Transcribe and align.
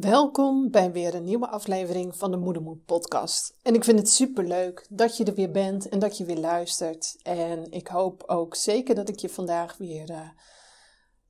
Welkom 0.00 0.70
bij 0.70 0.92
weer 0.92 1.14
een 1.14 1.24
nieuwe 1.24 1.48
aflevering 1.48 2.16
van 2.16 2.30
de 2.30 2.36
Moedermoed 2.36 2.84
podcast. 2.84 3.58
En 3.62 3.74
ik 3.74 3.84
vind 3.84 3.98
het 3.98 4.10
super 4.10 4.44
leuk 4.44 4.86
dat 4.90 5.16
je 5.16 5.24
er 5.24 5.34
weer 5.34 5.50
bent 5.50 5.88
en 5.88 5.98
dat 5.98 6.18
je 6.18 6.24
weer 6.24 6.38
luistert. 6.38 7.16
En 7.22 7.70
ik 7.70 7.86
hoop 7.86 8.22
ook 8.26 8.54
zeker 8.54 8.94
dat 8.94 9.08
ik 9.08 9.18
je 9.18 9.28
vandaag 9.28 9.76
weer 9.76 10.34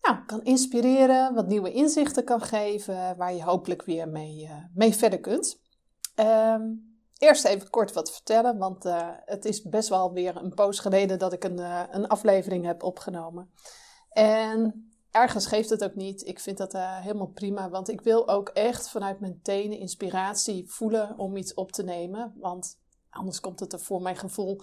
nou, 0.01 0.25
kan 0.27 0.45
inspireren, 0.45 1.35
wat 1.35 1.47
nieuwe 1.47 1.73
inzichten 1.73 2.25
kan 2.25 2.41
geven, 2.41 3.17
waar 3.17 3.35
je 3.35 3.43
hopelijk 3.43 3.83
weer 3.83 4.09
mee, 4.09 4.43
uh, 4.43 4.51
mee 4.75 4.95
verder 4.95 5.21
kunt. 5.21 5.61
Um, 6.17 6.99
eerst 7.19 7.45
even 7.45 7.71
kort 7.71 7.93
wat 7.93 8.13
vertellen, 8.13 8.59
want 8.59 8.85
uh, 8.85 9.09
het 9.25 9.45
is 9.45 9.63
best 9.63 9.89
wel 9.89 10.13
weer 10.13 10.37
een 10.37 10.55
poos 10.55 10.79
geleden 10.79 11.19
dat 11.19 11.33
ik 11.33 11.45
een, 11.45 11.59
een 11.97 12.09
aflevering 12.09 12.65
heb 12.65 12.83
opgenomen. 12.83 13.51
En 14.11 14.94
ergens 15.15 15.47
geeft 15.47 15.71
het 15.71 15.85
ook 15.85 15.95
niet. 15.95 16.27
Ik 16.27 16.41
vind 16.41 16.59
dat 16.59 16.75
uh, 16.75 17.01
helemaal 17.01 17.27
prima, 17.27 17.71
want 17.71 17.89
ik 17.89 18.01
wil 18.01 18.29
ook 18.29 18.49
echt 18.49 18.89
vanuit 18.89 19.21
mijn 19.21 19.41
tenen 19.43 19.79
inspiratie 19.79 20.71
voelen 20.71 21.19
om 21.19 21.37
iets 21.37 21.55
op 21.55 21.73
te 21.73 21.83
nemen. 21.83 22.35
Want 22.37 22.79
anders 23.11 23.41
komt 23.41 23.61
het 23.61 23.73
er 23.73 23.81
voor 23.81 24.03
mijn 24.03 24.17
gevoel 24.17 24.61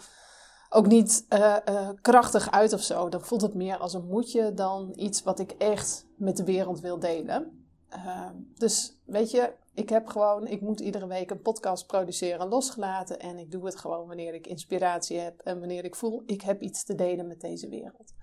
ook 0.70 0.88
niet 0.88 1.26
uh, 1.30 1.56
uh, 1.70 1.90
krachtig 2.02 2.52
uit 2.52 2.74
of 2.74 2.82
zo. 2.82 3.10
Dan 3.10 3.22
voelt 3.22 3.42
het 3.42 3.54
meer 3.54 3.78
als 3.78 3.94
een 3.94 4.08
moedje 4.08 4.54
dan 4.54 4.92
iets 4.96 5.24
wat 5.24 5.40
ik 5.40 5.52
echt 5.52 6.06
met 6.16 6.38
de 6.38 6.44
wereld 6.44 6.80
wil 6.80 7.00
delen. 7.00 7.66
Ehm, 7.90 8.36
dus 8.56 8.98
weet 9.06 9.32
je, 9.32 9.54
ik 9.74 9.90
heb 9.90 10.08
gewoon, 10.08 10.48
ik 10.48 10.62
moet 10.62 10.80
iedere 10.80 11.08
week 11.08 11.32
een 11.32 11.42
podcast 11.42 11.88
produceren 11.88 12.48
losgelaten. 12.48 13.20
En 13.20 13.38
ik 13.38 13.52
doe 13.52 13.66
het 13.66 13.76
gewoon 13.76 14.08
wanneer 14.08 14.34
ik 14.34 14.48
inspiratie 14.48 15.20
heb 15.20 15.40
en 15.40 15.60
wanneer 15.60 15.86
ik 15.86 15.96
voel, 15.96 16.24
ik 16.26 16.42
heb 16.42 16.62
iets 16.62 16.84
te 16.84 16.96
delen 16.96 17.28
met 17.28 17.42
deze 17.42 17.70
wereld. 17.70 18.14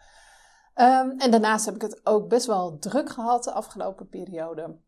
Um, 0.80 1.18
en 1.18 1.30
daarnaast 1.30 1.64
heb 1.64 1.74
ik 1.74 1.82
het 1.82 2.00
ook 2.06 2.28
best 2.28 2.46
wel 2.46 2.78
druk 2.78 3.10
gehad 3.10 3.44
de 3.44 3.52
afgelopen 3.52 4.08
periode. 4.08 4.78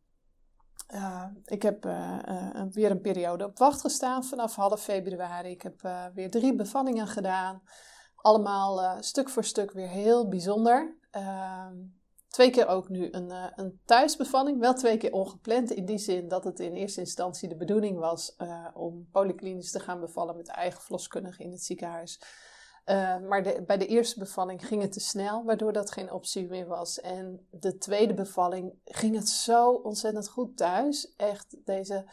Uh, 0.94 1.24
ik 1.44 1.62
heb 1.62 1.86
uh, 1.86 2.18
uh, 2.28 2.62
weer 2.70 2.90
een 2.90 3.00
periode 3.00 3.44
op 3.44 3.58
wacht 3.58 3.80
gestaan 3.80 4.24
vanaf 4.24 4.54
half 4.54 4.82
februari. 4.82 5.50
Ik 5.50 5.62
heb 5.62 5.80
weer 6.14 6.30
drie 6.30 6.54
bevallingen 6.54 7.06
gedaan. 7.06 7.62
Allemaal 8.14 9.02
stuk 9.02 9.28
voor 9.28 9.44
stuk 9.44 9.72
weer 9.72 9.88
heel 9.88 10.28
bijzonder. 10.28 10.98
Ehm, 11.10 11.74
twee 12.28 12.50
keer 12.50 12.66
ook 12.66 12.88
nu 12.88 13.08
een, 13.10 13.32
een 13.54 13.80
thuisbevalling. 13.84 14.60
Wel 14.60 14.74
twee 14.74 14.96
keer 14.96 15.12
ongepland. 15.12 15.70
In 15.70 15.84
die 15.84 15.98
zin 15.98 16.28
dat 16.28 16.44
het 16.44 16.60
in 16.60 16.74
eerste 16.74 17.00
instantie 17.00 17.48
de 17.48 17.56
bedoeling 17.56 17.98
was 17.98 18.36
om 18.74 19.08
polyklinisch 19.12 19.70
te 19.70 19.80
gaan 19.80 20.00
bevallen 20.00 20.36
met 20.36 20.48
eigen 20.48 20.82
verloskundige 20.82 21.42
in 21.42 21.50
het 21.50 21.62
ziekenhuis. 21.62 22.20
Uh, 22.86 23.18
maar 23.18 23.42
de, 23.42 23.62
bij 23.66 23.76
de 23.76 23.86
eerste 23.86 24.18
bevalling 24.18 24.66
ging 24.66 24.82
het 24.82 24.92
te 24.92 25.00
snel, 25.00 25.44
waardoor 25.44 25.72
dat 25.72 25.90
geen 25.90 26.12
optie 26.12 26.48
meer 26.48 26.66
was. 26.66 27.00
En 27.00 27.46
de 27.50 27.78
tweede 27.78 28.14
bevalling 28.14 28.74
ging 28.84 29.16
het 29.16 29.28
zo 29.28 29.70
ontzettend 29.70 30.28
goed 30.28 30.56
thuis. 30.56 31.14
Echt, 31.16 31.56
deze 31.64 32.10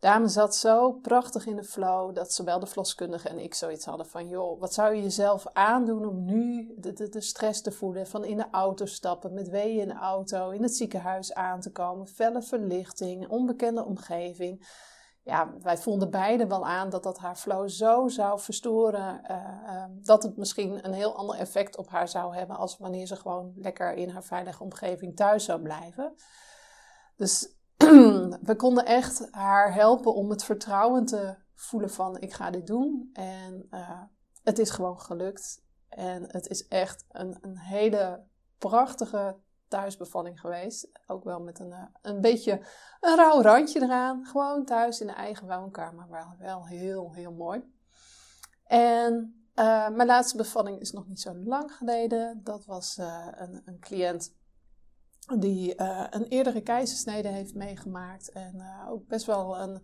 dame 0.00 0.28
zat 0.28 0.56
zo 0.56 0.92
prachtig 0.92 1.46
in 1.46 1.56
de 1.56 1.64
flow 1.64 2.14
dat 2.14 2.32
zowel 2.32 2.60
de 2.60 2.66
verloskundige 2.66 3.28
en 3.28 3.38
ik 3.38 3.54
zoiets 3.54 3.84
hadden 3.84 4.06
van... 4.06 4.28
joh, 4.28 4.60
wat 4.60 4.74
zou 4.74 4.94
je 4.94 5.02
jezelf 5.02 5.46
aandoen 5.52 6.06
om 6.06 6.24
nu 6.24 6.74
de, 6.76 6.92
de, 6.92 7.08
de 7.08 7.20
stress 7.20 7.62
te 7.62 7.72
voelen 7.72 8.06
van 8.06 8.24
in 8.24 8.36
de 8.36 8.50
auto 8.50 8.86
stappen, 8.86 9.34
met 9.34 9.48
weeën 9.48 9.80
in 9.80 9.88
de 9.88 9.94
auto, 9.94 10.50
in 10.50 10.62
het 10.62 10.76
ziekenhuis 10.76 11.34
aan 11.34 11.60
te 11.60 11.72
komen, 11.72 12.06
felle 12.06 12.42
verlichting, 12.42 13.28
onbekende 13.28 13.84
omgeving 13.84 14.66
ja, 15.26 15.52
wij 15.62 15.78
vonden 15.78 16.10
beide 16.10 16.46
wel 16.46 16.66
aan 16.66 16.90
dat 16.90 17.02
dat 17.02 17.18
haar 17.18 17.36
flow 17.36 17.68
zo 17.68 18.08
zou 18.08 18.40
verstoren. 18.40 19.20
Uh, 19.30 19.84
dat 19.90 20.22
het 20.22 20.36
misschien 20.36 20.84
een 20.84 20.92
heel 20.92 21.16
ander 21.16 21.36
effect 21.36 21.76
op 21.76 21.88
haar 21.88 22.08
zou 22.08 22.34
hebben. 22.34 22.56
als 22.56 22.78
wanneer 22.78 23.06
ze 23.06 23.16
gewoon 23.16 23.52
lekker 23.56 23.94
in 23.94 24.08
haar 24.08 24.24
veilige 24.24 24.62
omgeving 24.62 25.16
thuis 25.16 25.44
zou 25.44 25.62
blijven. 25.62 26.14
Dus 27.16 27.56
we 28.48 28.54
konden 28.56 28.84
echt 28.84 29.28
haar 29.30 29.74
helpen 29.74 30.14
om 30.14 30.30
het 30.30 30.44
vertrouwen 30.44 31.04
te 31.04 31.36
voelen 31.54 31.90
van: 31.90 32.20
ik 32.20 32.32
ga 32.32 32.50
dit 32.50 32.66
doen. 32.66 33.10
En 33.12 33.66
uh, 33.70 34.02
het 34.42 34.58
is 34.58 34.70
gewoon 34.70 35.00
gelukt. 35.00 35.64
En 35.88 36.22
het 36.26 36.48
is 36.48 36.66
echt 36.68 37.04
een, 37.08 37.38
een 37.40 37.58
hele 37.58 38.26
prachtige 38.58 39.36
thuisbevalling 39.68 40.40
geweest. 40.40 40.88
Ook 41.06 41.24
wel 41.24 41.40
met 41.40 41.58
een, 41.58 41.72
eh, 41.72 41.82
een 42.02 42.20
beetje 42.20 42.60
een 43.00 43.16
rauw 43.16 43.42
randje 43.42 43.82
eraan. 43.82 44.26
Gewoon 44.26 44.64
thuis 44.64 45.00
in 45.00 45.06
de 45.06 45.12
eigen 45.12 45.46
woonkamer. 45.46 46.06
Maar 46.08 46.36
wel 46.38 46.66
heel, 46.66 47.12
heel 47.12 47.32
mooi. 47.32 47.74
En 48.64 49.44
uh, 49.54 49.88
mijn 49.88 50.08
laatste 50.08 50.36
bevalling 50.36 50.80
is 50.80 50.92
nog 50.92 51.06
niet 51.06 51.20
zo 51.20 51.34
lang 51.34 51.72
geleden. 51.72 52.40
Dat 52.42 52.64
was 52.64 52.98
uh, 52.98 53.26
een, 53.30 53.62
een, 53.64 53.78
cliënt 53.78 54.34
die 55.38 55.80
een 56.14 56.24
eerdere 56.24 56.62
keizersnede 56.62 57.28
heeft 57.28 57.54
meegemaakt. 57.54 58.30
En 58.30 58.62
ook 58.88 59.06
best 59.06 59.26
wel 59.26 59.58
een 59.58 59.80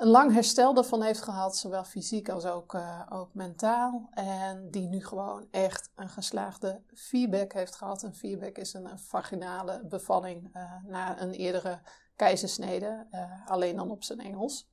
een 0.00 0.08
lang 0.08 0.32
herstel 0.32 0.74
daarvan 0.74 1.02
heeft 1.02 1.22
gehad, 1.22 1.56
zowel 1.56 1.84
fysiek 1.84 2.28
als 2.28 2.46
ook, 2.46 2.74
uh, 2.74 3.00
ook 3.08 3.34
mentaal. 3.34 4.08
En 4.10 4.70
die 4.70 4.88
nu 4.88 5.04
gewoon 5.04 5.46
echt 5.50 5.90
een 5.96 6.08
geslaagde 6.08 6.82
feedback 6.94 7.52
heeft 7.52 7.74
gehad. 7.74 8.02
Een 8.02 8.14
feedback 8.14 8.56
is 8.56 8.74
een, 8.74 8.98
vaginale 8.98 9.84
bevalling 9.84 10.56
uh, 10.56 10.62
na 10.86 11.20
een 11.20 11.32
eerdere 11.32 11.80
keizersnede, 12.16 13.06
uh, 13.12 13.46
alleen 13.46 13.76
dan 13.76 13.90
op 13.90 14.04
zijn 14.04 14.20
Engels. 14.20 14.68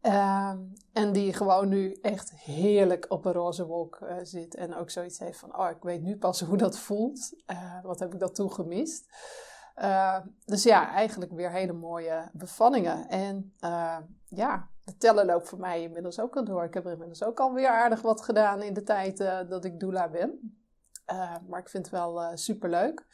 Ehm, 0.00 0.58
en 0.92 1.12
die 1.12 1.32
gewoon 1.32 1.68
nu 1.68 1.98
echt 2.02 2.32
heerlijk 2.32 3.06
op 3.08 3.24
een 3.24 3.32
roze 3.32 3.66
wolk 3.66 3.98
zit. 4.22 4.54
En 4.54 4.74
ook 4.74 4.90
zoiets 4.90 5.18
heeft 5.18 5.38
van, 5.38 5.58
oh, 5.58 5.70
ik 5.70 5.82
weet 5.82 6.02
nu 6.02 6.16
pas 6.16 6.40
hoe 6.40 6.56
dat 6.56 6.78
voelt. 6.78 7.32
wat 7.82 7.98
heb 7.98 8.12
ik 8.12 8.20
dat 8.20 8.34
toen 8.34 8.52
gemist? 8.52 9.06
Uh, 9.76 10.18
dus 10.44 10.62
ja, 10.62 10.90
eigenlijk 10.90 11.32
weer 11.32 11.50
hele 11.50 11.72
mooie 11.72 12.30
bevallingen. 12.32 13.08
En 13.08 13.54
uh, 13.60 13.96
ja, 14.28 14.68
de 14.84 14.96
tellen 14.96 15.26
loopt 15.26 15.48
voor 15.48 15.58
mij 15.58 15.82
inmiddels 15.82 16.20
ook 16.20 16.36
al 16.36 16.44
door. 16.44 16.64
Ik 16.64 16.74
heb 16.74 16.84
er 16.84 16.92
inmiddels 16.92 17.24
ook 17.24 17.40
alweer 17.40 17.68
aardig 17.68 18.02
wat 18.02 18.22
gedaan 18.22 18.62
in 18.62 18.74
de 18.74 18.82
tijd 18.82 19.20
uh, 19.20 19.38
dat 19.48 19.64
ik 19.64 19.80
doula 19.80 20.08
ben. 20.08 20.60
maar 21.48 21.60
ik 21.60 21.68
vind 21.68 21.84
het 21.84 21.94
wel 21.94 22.36
super 22.36 22.70
leuk. 22.70 23.06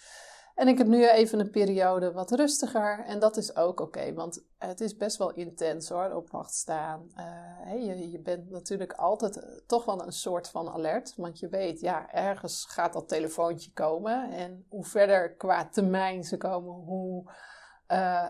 En 0.58 0.69
ik 0.69 0.78
heb 0.78 0.86
nu 0.86 1.08
even 1.08 1.41
een 1.41 1.50
periode 1.50 2.12
wat 2.12 2.30
rustiger. 2.30 3.04
En 3.04 3.19
dat 3.19 3.36
is 3.36 3.56
ook 3.56 3.80
oké, 3.80 4.14
want 4.14 4.44
het 4.58 4.80
is 4.80 4.96
best 4.96 5.16
wel 5.16 5.32
intens 5.32 5.88
hoor, 5.88 6.12
op 6.14 6.30
wacht 6.30 6.54
staan. 6.54 7.10
Uh, 7.16 7.86
je, 7.86 8.10
je, 8.10 8.19
bent 8.19 8.50
natuurlijk 8.50 8.92
altijd 8.92 9.36
eh, 9.36 9.48
toch 9.66 9.84
wel 9.84 10.02
een 10.02 10.12
soort 10.12 10.48
van 10.48 10.68
alert. 10.68 11.14
Want 11.16 11.38
je 11.38 11.48
weet, 11.48 11.80
ja, 11.80 12.12
ergens 12.12 12.64
gaat 12.68 12.92
dat 12.92 13.08
telefoontje 13.08 13.72
komen. 13.72 14.30
En 14.30 14.64
hoe 14.68 14.84
verder 14.84 15.34
qua 15.34 15.68
termijn 15.68 16.24
ze 16.24 16.36
komen, 16.36 16.74
hoe 16.74 17.30
uh, 17.92 18.26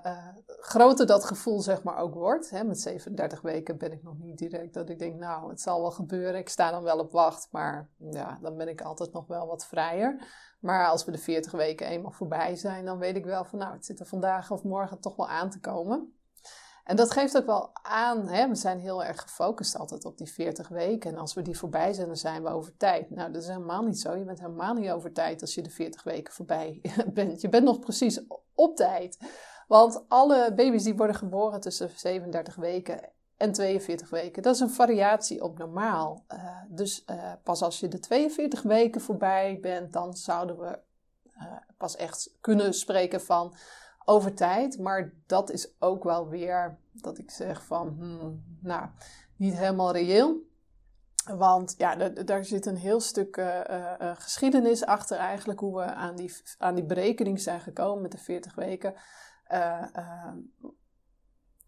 groter 0.47 1.06
dat 1.06 1.25
gevoel 1.25 1.61
zeg 1.61 1.83
maar 1.83 1.97
ook 1.97 2.15
wordt. 2.15 2.50
Hè, 2.50 2.65
met 2.65 2.81
37 2.81 3.41
weken 3.41 3.78
ben 3.78 3.93
ik 3.93 4.03
nog 4.03 4.19
niet 4.19 4.38
direct 4.38 4.75
dat 4.75 4.88
ik 4.88 4.99
denk, 4.99 5.19
nou, 5.19 5.50
het 5.50 5.61
zal 5.61 5.81
wel 5.81 5.91
gebeuren. 5.91 6.41
Ik 6.41 6.49
sta 6.49 6.71
dan 6.71 6.83
wel 6.83 6.99
op 6.99 7.12
wacht, 7.12 7.49
maar 7.50 7.88
ja, 8.11 8.38
dan 8.43 8.56
ben 8.56 8.69
ik 8.69 8.81
altijd 8.81 9.12
nog 9.12 9.27
wel 9.27 9.47
wat 9.47 9.67
vrijer. 9.67 10.27
Maar 10.59 10.89
als 10.89 11.05
we 11.05 11.11
de 11.11 11.19
40 11.19 11.53
weken 11.53 11.87
eenmaal 11.87 12.11
voorbij 12.11 12.57
zijn, 12.57 12.85
dan 12.85 12.99
weet 12.99 13.17
ik 13.17 13.25
wel 13.25 13.45
van, 13.45 13.59
nou, 13.59 13.73
het 13.73 13.87
zit 13.87 14.01
er 14.01 14.07
vandaag 14.07 14.51
of 14.51 14.63
morgen 14.63 15.01
toch 15.01 15.17
wel 15.17 15.29
aan 15.29 15.51
te 15.51 15.61
komen. 15.61 16.13
En 16.85 16.97
dat 16.97 17.11
geeft 17.11 17.37
ook 17.37 17.47
wel 17.47 17.71
aan, 17.83 18.29
hè, 18.29 18.49
we 18.49 18.55
zijn 18.55 18.79
heel 18.79 19.05
erg 19.05 19.21
gefocust 19.21 19.77
altijd 19.77 20.05
op 20.05 20.19
die 20.19 20.33
40 20.33 20.69
weken. 20.69 21.11
En 21.11 21.19
als 21.19 21.35
we 21.35 21.43
die 21.43 21.59
voorbij 21.59 21.93
zijn, 21.93 22.07
dan 22.07 22.17
zijn 22.17 22.43
we 22.43 22.49
over 22.49 22.77
tijd. 22.77 23.11
Nou, 23.11 23.33
dat 23.33 23.43
is 23.43 23.49
helemaal 23.49 23.83
niet 23.83 24.01
zo. 24.01 24.15
Je 24.15 24.25
bent 24.25 24.41
helemaal 24.41 24.75
niet 24.75 24.91
over 24.91 25.13
tijd 25.13 25.41
als 25.41 25.55
je 25.55 25.63
de 25.63 25.71
40 25.71 26.03
weken 26.03 26.33
voorbij 26.33 26.81
bent. 27.15 27.41
Je 27.41 27.49
bent 27.49 27.65
nog 27.65 27.79
precies 27.79 28.21
op 28.55 28.77
tijd. 28.77 29.19
Want 29.67 30.05
alle 30.09 30.53
baby's 30.55 30.83
die 30.83 30.97
worden 30.97 31.17
geboren 31.17 31.61
tussen 31.61 31.91
37 31.95 32.55
weken 32.55 33.13
en 33.38 33.53
42 33.53 34.10
weken, 34.10 34.43
dat 34.43 34.54
is 34.54 34.60
een 34.60 34.71
variatie 34.71 35.43
op 35.43 35.59
normaal. 35.59 36.25
Uh, 36.32 36.56
dus 36.69 37.04
uh, 37.10 37.32
pas 37.43 37.62
als 37.62 37.81
je 37.81 37.88
de 37.88 37.99
42 37.99 38.62
weken 38.62 39.00
voorbij 39.00 39.59
bent, 39.60 39.93
dan 39.93 40.16
zouden 40.16 40.59
we 40.59 40.78
uh, 41.37 41.53
pas 41.76 41.97
echt 41.97 42.37
kunnen 42.41 42.75
spreken 42.75 43.21
van 43.21 43.54
over 44.04 44.34
tijd. 44.34 44.78
Maar 44.78 45.12
dat 45.26 45.50
is 45.50 45.72
ook 45.78 46.04
wel 46.04 46.28
weer 46.28 46.79
dat 46.93 47.19
ik 47.19 47.31
zeg 47.31 47.64
van, 47.64 47.88
hmm, 47.99 48.43
nou, 48.61 48.88
niet 49.37 49.56
helemaal 49.56 49.93
reëel. 49.93 50.46
Want 51.25 51.75
ja, 51.76 51.94
daar 52.08 52.44
zit 52.44 52.67
een 52.67 52.76
heel 52.76 53.00
stuk 53.00 53.43
geschiedenis 53.99 54.84
achter 54.84 55.17
eigenlijk 55.17 55.61
hoe 55.61 55.76
we 55.76 55.84
aan 55.84 56.17
die, 56.17 56.34
aan 56.58 56.75
die 56.75 56.84
berekening 56.84 57.41
zijn 57.41 57.61
gekomen 57.61 58.02
met 58.02 58.12
de 58.12 58.19
40 58.19 58.55
weken. 58.55 58.94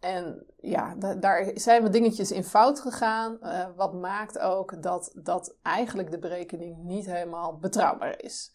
En 0.01 0.45
ja, 0.57 0.95
daar 1.19 1.51
zijn 1.53 1.81
wat 1.81 1.93
dingetjes 1.93 2.31
in 2.31 2.43
fout 2.43 2.79
gegaan. 2.79 3.39
wat 3.75 3.93
maakt 3.93 4.39
ook 4.39 4.83
dat, 4.83 5.11
dat 5.15 5.55
eigenlijk 5.61 6.11
de 6.11 6.19
berekening 6.19 6.77
niet 6.77 7.05
helemaal 7.05 7.57
betrouwbaar 7.57 8.21
is. 8.21 8.51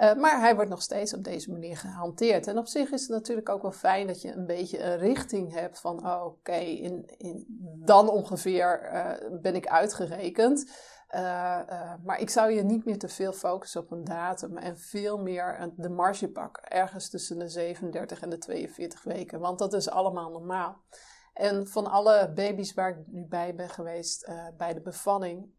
Uh, 0.00 0.14
maar 0.14 0.40
hij 0.40 0.54
wordt 0.54 0.70
nog 0.70 0.82
steeds 0.82 1.14
op 1.14 1.24
deze 1.24 1.50
manier 1.50 1.76
gehanteerd. 1.76 2.46
En 2.46 2.58
op 2.58 2.66
zich 2.66 2.90
is 2.90 3.00
het 3.00 3.10
natuurlijk 3.10 3.48
ook 3.48 3.62
wel 3.62 3.72
fijn 3.72 4.06
dat 4.06 4.22
je 4.22 4.32
een 4.32 4.46
beetje 4.46 4.82
een 4.82 4.98
richting 4.98 5.52
hebt 5.52 5.80
van, 5.80 6.22
oké, 6.22 6.52
in, 6.56 7.04
in, 7.16 7.44
dan 7.84 8.08
ongeveer 8.08 8.90
uh, 8.92 9.40
ben 9.40 9.54
ik 9.54 9.66
uitgerekend. 9.66 10.70
Uh, 11.14 11.94
maar 12.04 12.18
ik 12.18 12.30
zou 12.30 12.50
je 12.50 12.62
niet 12.62 12.84
meer 12.84 12.98
te 12.98 13.08
veel 13.08 13.32
focussen 13.32 13.80
op 13.80 13.90
een 13.90 14.04
datum 14.04 14.56
en 14.56 14.78
veel 14.78 15.18
meer 15.18 15.72
de 15.76 15.88
marge 15.88 16.28
pakken. 16.28 16.68
Ergens 16.68 17.10
tussen 17.10 17.38
de 17.38 17.48
37 17.48 18.20
en 18.20 18.30
de 18.30 18.38
42 18.38 19.02
weken, 19.02 19.40
want 19.40 19.58
dat 19.58 19.72
is 19.72 19.90
allemaal 19.90 20.30
normaal. 20.30 20.82
En 21.32 21.66
van 21.68 21.86
alle 21.86 22.32
baby's 22.34 22.74
waar 22.74 22.90
ik 22.90 23.06
nu 23.06 23.24
bij 23.24 23.54
ben 23.54 23.68
geweest 23.68 24.30
bij 24.56 24.74
de 24.74 24.80
bevalling, 24.80 25.54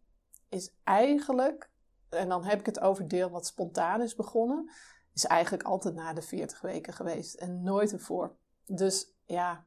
is 0.50 0.74
eigenlijk 0.84 1.72
en 2.12 2.30
dan 2.30 2.46
heb 2.46 2.60
ik 2.60 2.66
het 2.66 2.80
over 2.80 3.08
deel 3.08 3.30
wat 3.30 3.46
spontaan 3.46 4.02
is 4.02 4.16
begonnen, 4.16 4.72
is 5.14 5.26
eigenlijk 5.26 5.64
altijd 5.64 5.96
na 5.96 6.14
de 6.14 6.22
40 6.22 6.62
weken 6.62 6.94
geweest 6.94 7.36
en 7.36 7.64
nooit 7.64 7.92
ervoor. 7.92 8.36
Dus 8.66 9.14
ja, 9.26 9.66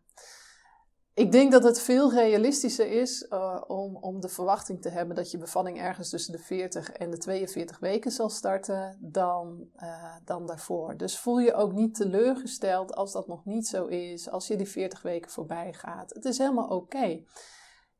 ik 1.14 1.32
denk 1.32 1.52
dat 1.52 1.62
het 1.62 1.80
veel 1.80 2.12
realistischer 2.12 2.86
is 2.86 3.26
uh, 3.30 3.62
om, 3.66 3.96
om 3.96 4.20
de 4.20 4.28
verwachting 4.28 4.82
te 4.82 4.88
hebben 4.88 5.16
dat 5.16 5.30
je 5.30 5.38
bevalling 5.38 5.80
ergens 5.80 6.10
tussen 6.10 6.32
de 6.32 6.38
40 6.38 6.90
en 6.90 7.10
de 7.10 7.18
42 7.18 7.78
weken 7.78 8.10
zal 8.10 8.30
starten 8.30 8.98
dan, 9.00 9.68
uh, 9.76 10.16
dan 10.24 10.46
daarvoor. 10.46 10.96
Dus 10.96 11.18
voel 11.18 11.38
je 11.38 11.54
ook 11.54 11.72
niet 11.72 11.94
teleurgesteld 11.94 12.94
als 12.94 13.12
dat 13.12 13.26
nog 13.26 13.44
niet 13.44 13.66
zo 13.66 13.86
is, 13.86 14.30
als 14.30 14.46
je 14.46 14.56
die 14.56 14.68
40 14.68 15.02
weken 15.02 15.30
voorbij 15.30 15.72
gaat. 15.72 16.14
Het 16.14 16.24
is 16.24 16.38
helemaal 16.38 16.68
oké. 16.68 17.24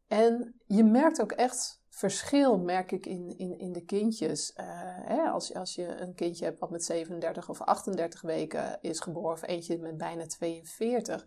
En 0.07 0.61
je 0.67 0.85
merkt 0.85 1.21
ook 1.21 1.33
echt 1.33 1.83
verschil 1.89 2.59
merk 2.59 2.93
ik 2.93 3.07
in, 3.07 3.39
in, 3.39 3.59
in 3.59 3.73
de 3.73 3.85
kindjes. 3.85 4.53
Uh, 4.57 4.65
hè, 5.07 5.23
als, 5.23 5.55
als 5.55 5.75
je 5.75 6.01
een 6.01 6.15
kindje 6.15 6.45
hebt 6.45 6.59
wat 6.59 6.71
met 6.71 6.85
37 6.85 7.49
of 7.49 7.61
38 7.61 8.21
weken 8.21 8.79
is 8.81 9.01
geboren, 9.01 9.33
of 9.33 9.47
eentje 9.47 9.79
met 9.79 9.97
bijna 9.97 10.27
42. 10.27 11.25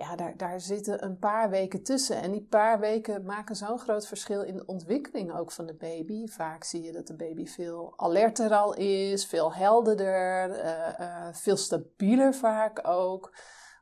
Ja, 0.00 0.16
daar, 0.16 0.36
daar 0.36 0.60
zitten 0.60 1.04
een 1.04 1.18
paar 1.18 1.50
weken 1.50 1.82
tussen. 1.82 2.22
En 2.22 2.30
die 2.30 2.46
paar 2.50 2.78
weken 2.78 3.24
maken 3.24 3.56
zo'n 3.56 3.78
groot 3.78 4.06
verschil 4.06 4.42
in 4.42 4.56
de 4.56 4.66
ontwikkeling 4.66 5.32
ook 5.36 5.52
van 5.52 5.66
de 5.66 5.74
baby. 5.74 6.26
Vaak 6.26 6.64
zie 6.64 6.82
je 6.82 6.92
dat 6.92 7.06
de 7.06 7.14
baby 7.14 7.46
veel 7.46 7.92
alerter 7.96 8.54
al 8.54 8.74
is, 8.74 9.26
veel 9.26 9.54
helderder, 9.54 10.50
uh, 10.50 11.00
uh, 11.00 11.26
veel 11.32 11.56
stabieler 11.56 12.34
vaak 12.34 12.88
ook 12.88 13.32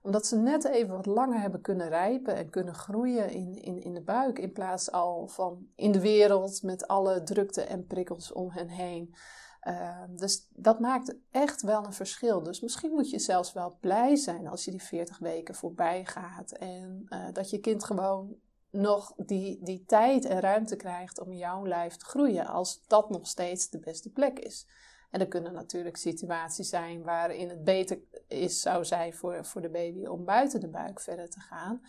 omdat 0.08 0.26
ze 0.26 0.36
net 0.36 0.64
even 0.64 0.96
wat 0.96 1.06
langer 1.06 1.40
hebben 1.40 1.60
kunnen 1.60 1.88
rijpen 1.88 2.36
en 2.36 2.50
kunnen 2.50 2.74
groeien 2.74 3.30
in, 3.30 3.62
in, 3.62 3.82
in 3.82 3.94
de 3.94 4.00
buik. 4.00 4.38
In 4.38 4.52
plaats 4.52 4.92
al 4.92 5.26
van 5.26 5.66
in 5.74 5.92
de 5.92 6.00
wereld 6.00 6.62
met 6.62 6.86
alle 6.86 7.22
drukte 7.22 7.62
en 7.62 7.86
prikkels 7.86 8.32
om 8.32 8.50
hen 8.50 8.68
heen. 8.68 9.14
Uh, 9.62 10.02
dus 10.08 10.48
dat 10.50 10.80
maakt 10.80 11.14
echt 11.30 11.62
wel 11.62 11.84
een 11.84 11.92
verschil. 11.92 12.42
Dus 12.42 12.60
misschien 12.60 12.90
moet 12.90 13.10
je 13.10 13.18
zelfs 13.18 13.52
wel 13.52 13.76
blij 13.80 14.16
zijn 14.16 14.46
als 14.46 14.64
je 14.64 14.70
die 14.70 14.82
40 14.82 15.18
weken 15.18 15.54
voorbij 15.54 16.04
gaat. 16.04 16.52
En 16.52 17.06
uh, 17.08 17.26
dat 17.32 17.50
je 17.50 17.58
kind 17.58 17.84
gewoon 17.84 18.36
nog 18.70 19.12
die, 19.16 19.58
die 19.62 19.84
tijd 19.84 20.24
en 20.24 20.40
ruimte 20.40 20.76
krijgt 20.76 21.20
om 21.20 21.32
jouw 21.32 21.66
lijf 21.66 21.96
te 21.96 22.04
groeien. 22.04 22.46
Als 22.46 22.82
dat 22.86 23.10
nog 23.10 23.26
steeds 23.26 23.70
de 23.70 23.78
beste 23.78 24.10
plek 24.10 24.38
is. 24.38 24.66
En 25.10 25.20
er 25.20 25.28
kunnen 25.28 25.52
natuurlijk 25.52 25.96
situaties 25.96 26.68
zijn 26.68 27.02
waarin 27.02 27.48
het 27.48 27.64
beter 27.64 27.98
is, 28.26 28.60
zou 28.60 28.84
zijn 28.84 29.14
voor, 29.14 29.44
voor 29.44 29.60
de 29.60 29.70
baby 29.70 30.06
om 30.06 30.24
buiten 30.24 30.60
de 30.60 30.68
buik 30.68 31.00
verder 31.00 31.30
te 31.30 31.40
gaan. 31.40 31.80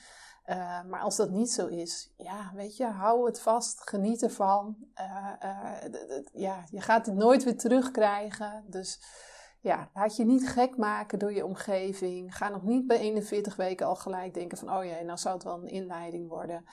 Uh, 0.45 0.83
maar 0.83 0.99
als 0.99 1.15
dat 1.15 1.29
niet 1.29 1.51
zo 1.51 1.67
is, 1.67 2.13
ja, 2.17 2.51
weet 2.55 2.77
je, 2.77 2.85
hou 2.85 3.25
het 3.25 3.41
vast, 3.41 3.89
geniet 3.89 4.23
ervan. 4.23 4.77
Uh, 4.99 5.31
uh, 5.43 5.71
ja, 6.33 6.63
je 6.71 6.81
gaat 6.81 7.05
het 7.05 7.15
nooit 7.15 7.43
weer 7.43 7.57
terugkrijgen. 7.57 8.63
Dus 8.67 9.01
ja, 9.61 9.89
laat 9.93 10.15
je 10.15 10.25
niet 10.25 10.49
gek 10.49 10.77
maken 10.77 11.19
door 11.19 11.33
je 11.33 11.45
omgeving. 11.45 12.35
Ga 12.37 12.49
nog 12.49 12.63
niet 12.63 12.87
bij 12.87 12.97
41 12.97 13.55
weken 13.55 13.85
al 13.85 13.95
gelijk 13.95 14.33
denken 14.33 14.57
van, 14.57 14.77
oh 14.77 14.83
jee, 14.83 15.03
nou 15.03 15.17
zou 15.17 15.33
het 15.35 15.43
wel 15.43 15.61
een 15.61 15.67
inleiding 15.67 16.29
worden 16.29 16.65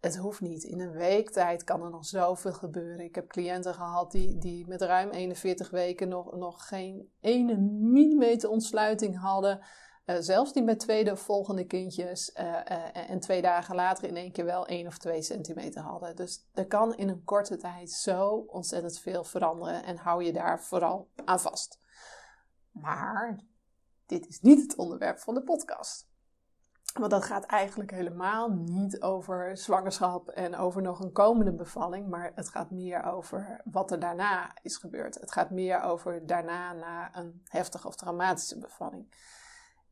het 0.00 0.16
hoeft 0.16 0.40
niet. 0.40 0.62
In 0.62 0.80
een 0.80 0.92
week 0.92 1.30
tijd 1.30 1.64
kan 1.64 1.82
er 1.82 1.90
nog 1.90 2.04
zoveel 2.04 2.52
gebeuren. 2.52 3.04
Ik 3.04 3.14
heb 3.14 3.28
cliënten 3.28 3.74
gehad 3.74 4.12
die, 4.12 4.38
die 4.38 4.66
met 4.66 4.82
ruim 4.82 5.10
41 5.10 5.70
weken 5.70 6.08
nog, 6.08 6.36
nog 6.36 6.68
geen 6.68 7.10
ene 7.20 7.56
millimeter 7.56 8.48
ontsluiting 8.48 9.18
hadden. 9.18 9.60
Uh, 10.06 10.16
zelfs 10.18 10.52
die 10.52 10.62
met 10.62 10.78
tweede 10.78 11.10
of 11.12 11.20
volgende 11.20 11.64
kindjes. 11.64 12.30
Uh, 12.38 12.44
uh, 12.44 13.10
en 13.10 13.20
twee 13.20 13.42
dagen 13.42 13.74
later 13.74 14.08
in 14.08 14.16
één 14.16 14.32
keer 14.32 14.44
wel 14.44 14.66
1 14.66 14.86
of 14.86 14.98
2 14.98 15.22
centimeter 15.22 15.82
hadden. 15.82 16.16
Dus 16.16 16.46
er 16.54 16.66
kan 16.66 16.96
in 16.96 17.08
een 17.08 17.24
korte 17.24 17.56
tijd 17.56 17.90
zo 17.90 18.44
ontzettend 18.46 18.98
veel 18.98 19.24
veranderen. 19.24 19.84
En 19.84 19.96
hou 19.96 20.24
je 20.24 20.32
daar 20.32 20.62
vooral 20.62 21.08
aan 21.24 21.40
vast. 21.40 21.80
Maar 22.70 23.40
dit 24.06 24.26
is 24.26 24.40
niet 24.40 24.62
het 24.62 24.76
onderwerp 24.76 25.18
van 25.18 25.34
de 25.34 25.42
podcast. 25.42 26.08
Want 26.98 27.10
dat 27.10 27.24
gaat 27.24 27.44
eigenlijk 27.44 27.90
helemaal 27.90 28.48
niet 28.50 29.02
over 29.02 29.56
zwangerschap 29.56 30.28
en 30.28 30.56
over 30.56 30.82
nog 30.82 31.00
een 31.00 31.12
komende 31.12 31.52
bevalling, 31.52 32.08
maar 32.08 32.32
het 32.34 32.48
gaat 32.48 32.70
meer 32.70 33.04
over 33.04 33.60
wat 33.64 33.90
er 33.90 33.98
daarna 33.98 34.50
is 34.62 34.76
gebeurd. 34.76 35.20
Het 35.20 35.32
gaat 35.32 35.50
meer 35.50 35.82
over 35.82 36.26
daarna 36.26 36.72
na 36.72 37.16
een 37.16 37.42
heftige 37.44 37.86
of 37.86 37.96
traumatische 37.96 38.58
bevalling. 38.58 39.14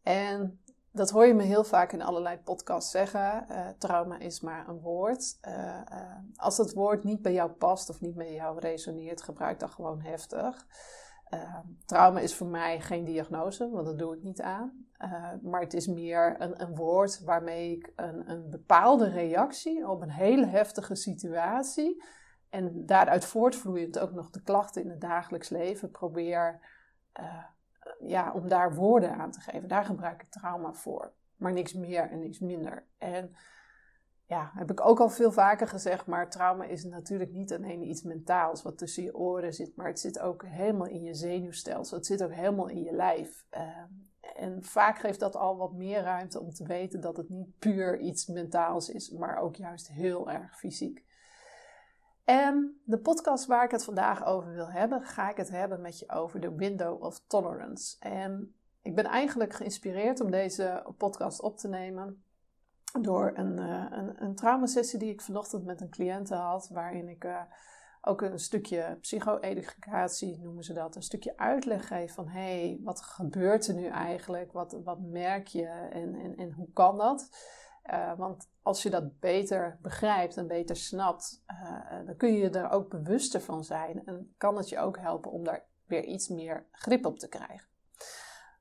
En 0.03 0.61
dat 0.93 1.11
hoor 1.11 1.27
je 1.27 1.35
me 1.35 1.43
heel 1.43 1.65
vaak 1.65 1.93
in 1.93 2.03
allerlei 2.03 2.39
podcasts 2.39 2.91
zeggen. 2.91 3.47
Uh, 3.51 3.69
trauma 3.79 4.19
is 4.19 4.41
maar 4.41 4.69
een 4.69 4.81
woord. 4.81 5.39
Uh, 5.49 5.81
uh, 5.93 6.17
als 6.37 6.57
dat 6.57 6.73
woord 6.73 7.05
niet 7.05 7.23
bij 7.23 7.33
jou 7.33 7.51
past 7.51 7.89
of 7.89 8.01
niet 8.01 8.15
met 8.15 8.29
jou 8.29 8.59
resoneert, 8.59 9.23
gebruik 9.23 9.59
dan 9.59 9.71
gewoon 9.71 10.01
heftig. 10.01 10.67
Trauma 11.87 12.21
is 12.21 12.35
voor 12.35 12.47
mij 12.47 12.81
geen 12.81 13.05
diagnose, 13.05 13.71
want 13.71 13.87
dat 13.87 13.99
doe 13.99 14.17
ik 14.17 14.23
niet 14.23 14.41
aan. 14.41 14.87
Uh, 14.99 15.33
maar 15.43 15.61
het 15.61 15.75
is 15.75 15.87
meer 15.87 16.37
een, 16.39 16.63
een 16.63 16.75
woord 16.75 17.25
waarmee 17.25 17.77
ik 17.77 17.93
een, 17.97 18.31
een, 18.31 18.51
bepaalde 18.51 19.09
reactie 19.09 19.89
op 19.89 20.03
een 20.03 20.11
hele 20.11 20.47
heftige 20.47 20.95
situatie 20.95 22.05
en 22.49 22.87
daaruit 22.87 23.25
voortvloeiend 23.25 23.99
ook 23.99 24.13
nog 24.13 24.31
de 24.31 24.43
klachten 24.43 24.83
in 24.83 24.91
het 24.91 25.01
dagelijks 25.01 25.49
leven 25.49 25.91
probeer 25.91 26.61
uh, 27.21 27.45
ja, 28.01 28.33
om 28.33 28.49
daar 28.49 28.75
woorden 28.75 29.15
aan 29.15 29.31
te 29.31 29.41
geven. 29.41 29.69
Daar 29.69 29.85
gebruik 29.85 30.23
ik 30.23 30.31
trauma 30.31 30.73
voor, 30.73 31.13
maar 31.37 31.53
niks 31.53 31.73
meer 31.73 32.11
en 32.11 32.19
niks 32.19 32.39
minder. 32.39 32.87
En 32.99 33.37
ja, 34.35 34.51
heb 34.55 34.71
ik 34.71 34.87
ook 34.87 35.01
al 35.01 35.09
veel 35.09 35.33
vaker 35.33 35.69
gezegd, 35.69 36.07
maar 36.07 36.31
trauma 36.31 36.65
is 36.65 36.85
natuurlijk 36.85 37.33
niet 37.33 37.53
alleen 37.53 37.83
iets 37.83 38.03
mentaals 38.03 38.63
wat 38.63 38.79
tussen 38.79 39.03
je 39.03 39.15
oren 39.15 39.55
zit, 39.55 39.77
maar 39.77 39.87
het 39.87 40.01
zit 40.01 40.21
ook 40.21 40.45
helemaal 40.47 40.87
in 40.87 41.03
je 41.03 41.15
zenuwstelsel. 41.15 41.97
Het 41.97 42.07
zit 42.07 42.23
ook 42.23 42.33
helemaal 42.33 42.69
in 42.69 42.83
je 42.83 42.93
lijf. 42.93 43.47
Uh, 43.57 43.61
en 44.37 44.65
vaak 44.65 44.99
geeft 44.99 45.21
dat 45.21 45.37
al 45.37 45.57
wat 45.57 45.73
meer 45.73 46.03
ruimte 46.03 46.41
om 46.41 46.53
te 46.53 46.67
weten 46.67 47.01
dat 47.01 47.17
het 47.17 47.29
niet 47.29 47.59
puur 47.59 47.99
iets 47.99 48.27
mentaals 48.27 48.89
is, 48.89 49.11
maar 49.11 49.39
ook 49.39 49.57
juist 49.57 49.89
heel 49.89 50.31
erg 50.31 50.59
fysiek. 50.59 51.05
En 52.25 52.81
de 52.85 52.99
podcast 52.99 53.47
waar 53.47 53.65
ik 53.65 53.71
het 53.71 53.85
vandaag 53.85 54.25
over 54.25 54.53
wil 54.53 54.71
hebben, 54.71 55.03
ga 55.03 55.31
ik 55.31 55.37
het 55.37 55.51
hebben 55.51 55.81
met 55.81 55.99
je 55.99 56.09
over 56.09 56.41
de 56.41 56.55
window 56.55 57.03
of 57.03 57.21
tolerance. 57.27 57.97
En 58.01 58.55
ik 58.83 58.95
ben 58.95 59.05
eigenlijk 59.05 59.53
geïnspireerd 59.53 60.21
om 60.21 60.31
deze 60.31 60.95
podcast 60.97 61.41
op 61.41 61.59
te 61.59 61.69
nemen 61.69 62.25
door 63.01 63.33
een, 63.35 63.59
uh, 63.59 63.87
een, 63.91 64.23
een 64.23 64.35
traumasessie 64.35 64.99
die 64.99 65.13
ik 65.13 65.21
vanochtend 65.21 65.65
met 65.65 65.81
een 65.81 65.91
cliënt 65.91 66.29
had, 66.29 66.69
waarin 66.69 67.09
ik 67.09 67.25
uh, 67.25 67.41
ook 68.01 68.23
een 68.23 68.39
stukje 68.39 68.99
psycho-educatie 69.01 70.39
noemen 70.39 70.65
ze 70.65 70.73
dat, 70.73 70.97
een 70.97 71.03
stukje 71.03 71.37
uitleg 71.37 71.87
geven 71.87 72.15
van 72.15 72.29
hé, 72.29 72.41
hey, 72.41 72.81
wat 72.83 73.01
gebeurt 73.01 73.67
er 73.67 73.75
nu 73.75 73.87
eigenlijk? 73.87 74.53
Wat, 74.53 74.77
wat 74.85 75.01
merk 75.01 75.47
je 75.47 75.67
en, 75.67 76.15
en, 76.15 76.37
en 76.37 76.53
hoe 76.53 76.73
kan 76.73 76.99
dat? 76.99 77.29
Uh, 77.93 78.19
want 78.19 78.51
als 78.63 78.83
je 78.83 78.91
dat 78.91 79.21
beter 79.21 79.79
begrijpt 79.83 80.37
en 80.37 80.47
beter 80.47 80.77
snapt, 80.77 81.45
dan 82.07 82.17
kun 82.17 82.33
je 82.33 82.51
er 82.51 82.71
ook 82.71 82.89
bewuster 82.89 83.41
van 83.41 83.65
zijn 83.65 84.05
en 84.05 84.35
kan 84.37 84.57
het 84.57 84.69
je 84.69 84.79
ook 84.79 84.99
helpen 84.99 85.31
om 85.31 85.45
daar 85.45 85.67
weer 85.87 86.05
iets 86.05 86.29
meer 86.29 86.67
grip 86.71 87.07
op 87.07 87.19
te 87.19 87.29
krijgen. 87.29 87.69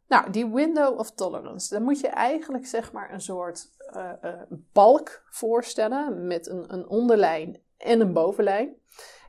Nou, 0.08 0.30
die 0.30 0.52
window 0.52 1.00
of 1.00 1.12
tolerance, 1.12 1.74
dan 1.74 1.84
moet 1.84 2.00
je 2.00 2.08
eigenlijk 2.08 2.66
zeg 2.66 2.92
maar 2.92 3.14
een 3.14 3.22
soort 3.22 3.70
uh, 3.96 4.32
balk 4.50 5.24
voorstellen 5.30 6.28
met 6.28 6.48
een, 6.48 6.74
een 6.74 6.88
onderlijn 6.88 7.62
en 7.78 8.00
een 8.00 8.14
bovenlijn. 8.14 8.76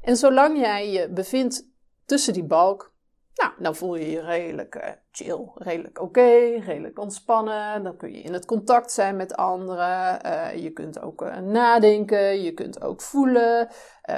En 0.02 0.16
zolang 0.16 0.58
jij 0.58 0.90
je 0.90 1.08
bevindt 1.08 1.68
tussen 2.04 2.32
die 2.32 2.44
balk, 2.44 2.93
nou, 3.34 3.52
dan 3.58 3.76
voel 3.76 3.94
je 3.96 4.10
je 4.10 4.20
redelijk 4.20 4.74
uh, 4.74 4.88
chill, 5.10 5.50
redelijk 5.54 6.00
oké, 6.00 6.58
redelijk 6.64 6.98
ontspannen. 6.98 7.82
Dan 7.82 7.96
kun 7.96 8.12
je 8.12 8.20
in 8.20 8.32
het 8.32 8.44
contact 8.44 8.92
zijn 8.92 9.16
met 9.16 9.36
anderen. 9.36 10.26
Uh, 10.26 10.56
je 10.62 10.70
kunt 10.70 11.00
ook 11.00 11.22
uh, 11.22 11.38
nadenken, 11.38 12.42
je 12.42 12.52
kunt 12.52 12.82
ook 12.82 13.00
voelen. 13.00 13.68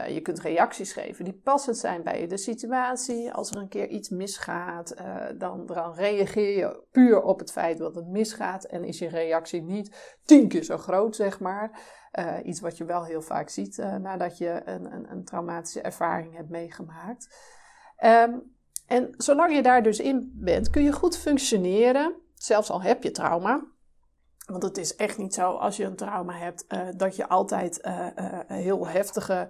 je 0.08 0.20
kunt 0.22 0.40
reacties 0.40 0.92
geven 0.92 1.24
die 1.24 1.40
passend 1.44 1.76
zijn 1.76 2.02
bij 2.02 2.26
de 2.26 2.36
situatie. 2.36 3.32
Als 3.32 3.50
er 3.50 3.56
een 3.56 3.68
keer 3.68 3.88
iets 3.88 4.08
misgaat, 4.08 4.94
dan, 5.38 5.66
dan 5.66 5.94
reageer 5.94 6.56
je 6.58 6.82
puur 6.90 7.22
op 7.22 7.38
het 7.38 7.52
feit 7.52 7.78
dat 7.78 7.94
het 7.94 8.06
misgaat. 8.06 8.64
En 8.64 8.84
is 8.84 8.98
je 8.98 9.08
reactie 9.08 9.62
niet 9.62 10.16
tien 10.24 10.48
keer 10.48 10.62
zo 10.64 10.76
groot, 10.76 11.16
zeg 11.16 11.40
maar. 11.40 11.80
Iets 12.42 12.60
wat 12.60 12.76
je 12.76 12.84
wel 12.84 13.04
heel 13.04 13.22
vaak 13.22 13.48
ziet 13.48 13.76
nadat 13.76 14.38
je 14.38 14.62
een, 14.64 14.92
een, 14.92 15.10
een, 15.10 15.24
traumatische 15.24 15.80
ervaring 15.80 16.36
hebt 16.36 16.50
meegemaakt. 16.50 17.34
Um, 18.04 18.55
En 18.86 19.14
zolang 19.16 19.54
je 19.54 19.62
daar 19.62 19.82
dus 19.82 19.98
in 19.98 20.32
bent, 20.34 20.70
kun 20.70 20.82
je 20.82 20.92
goed 20.92 21.16
functioneren, 21.16 22.14
zelfs 22.34 22.70
al 22.70 22.82
heb 22.82 23.02
je 23.02 23.10
trauma. 23.10 23.64
Want 24.46 24.62
het 24.62 24.78
is 24.78 24.96
echt 24.96 25.18
niet 25.18 25.34
zo 25.34 25.52
als 25.52 25.76
je 25.76 25.84
een 25.84 25.96
trauma 25.96 26.32
hebt 26.32 26.64
uh, 26.68 26.80
dat 26.96 27.16
je 27.16 27.28
altijd 27.28 27.78
uh, 27.86 28.06
uh, 28.16 28.40
heel 28.46 28.86
heftige 28.86 29.48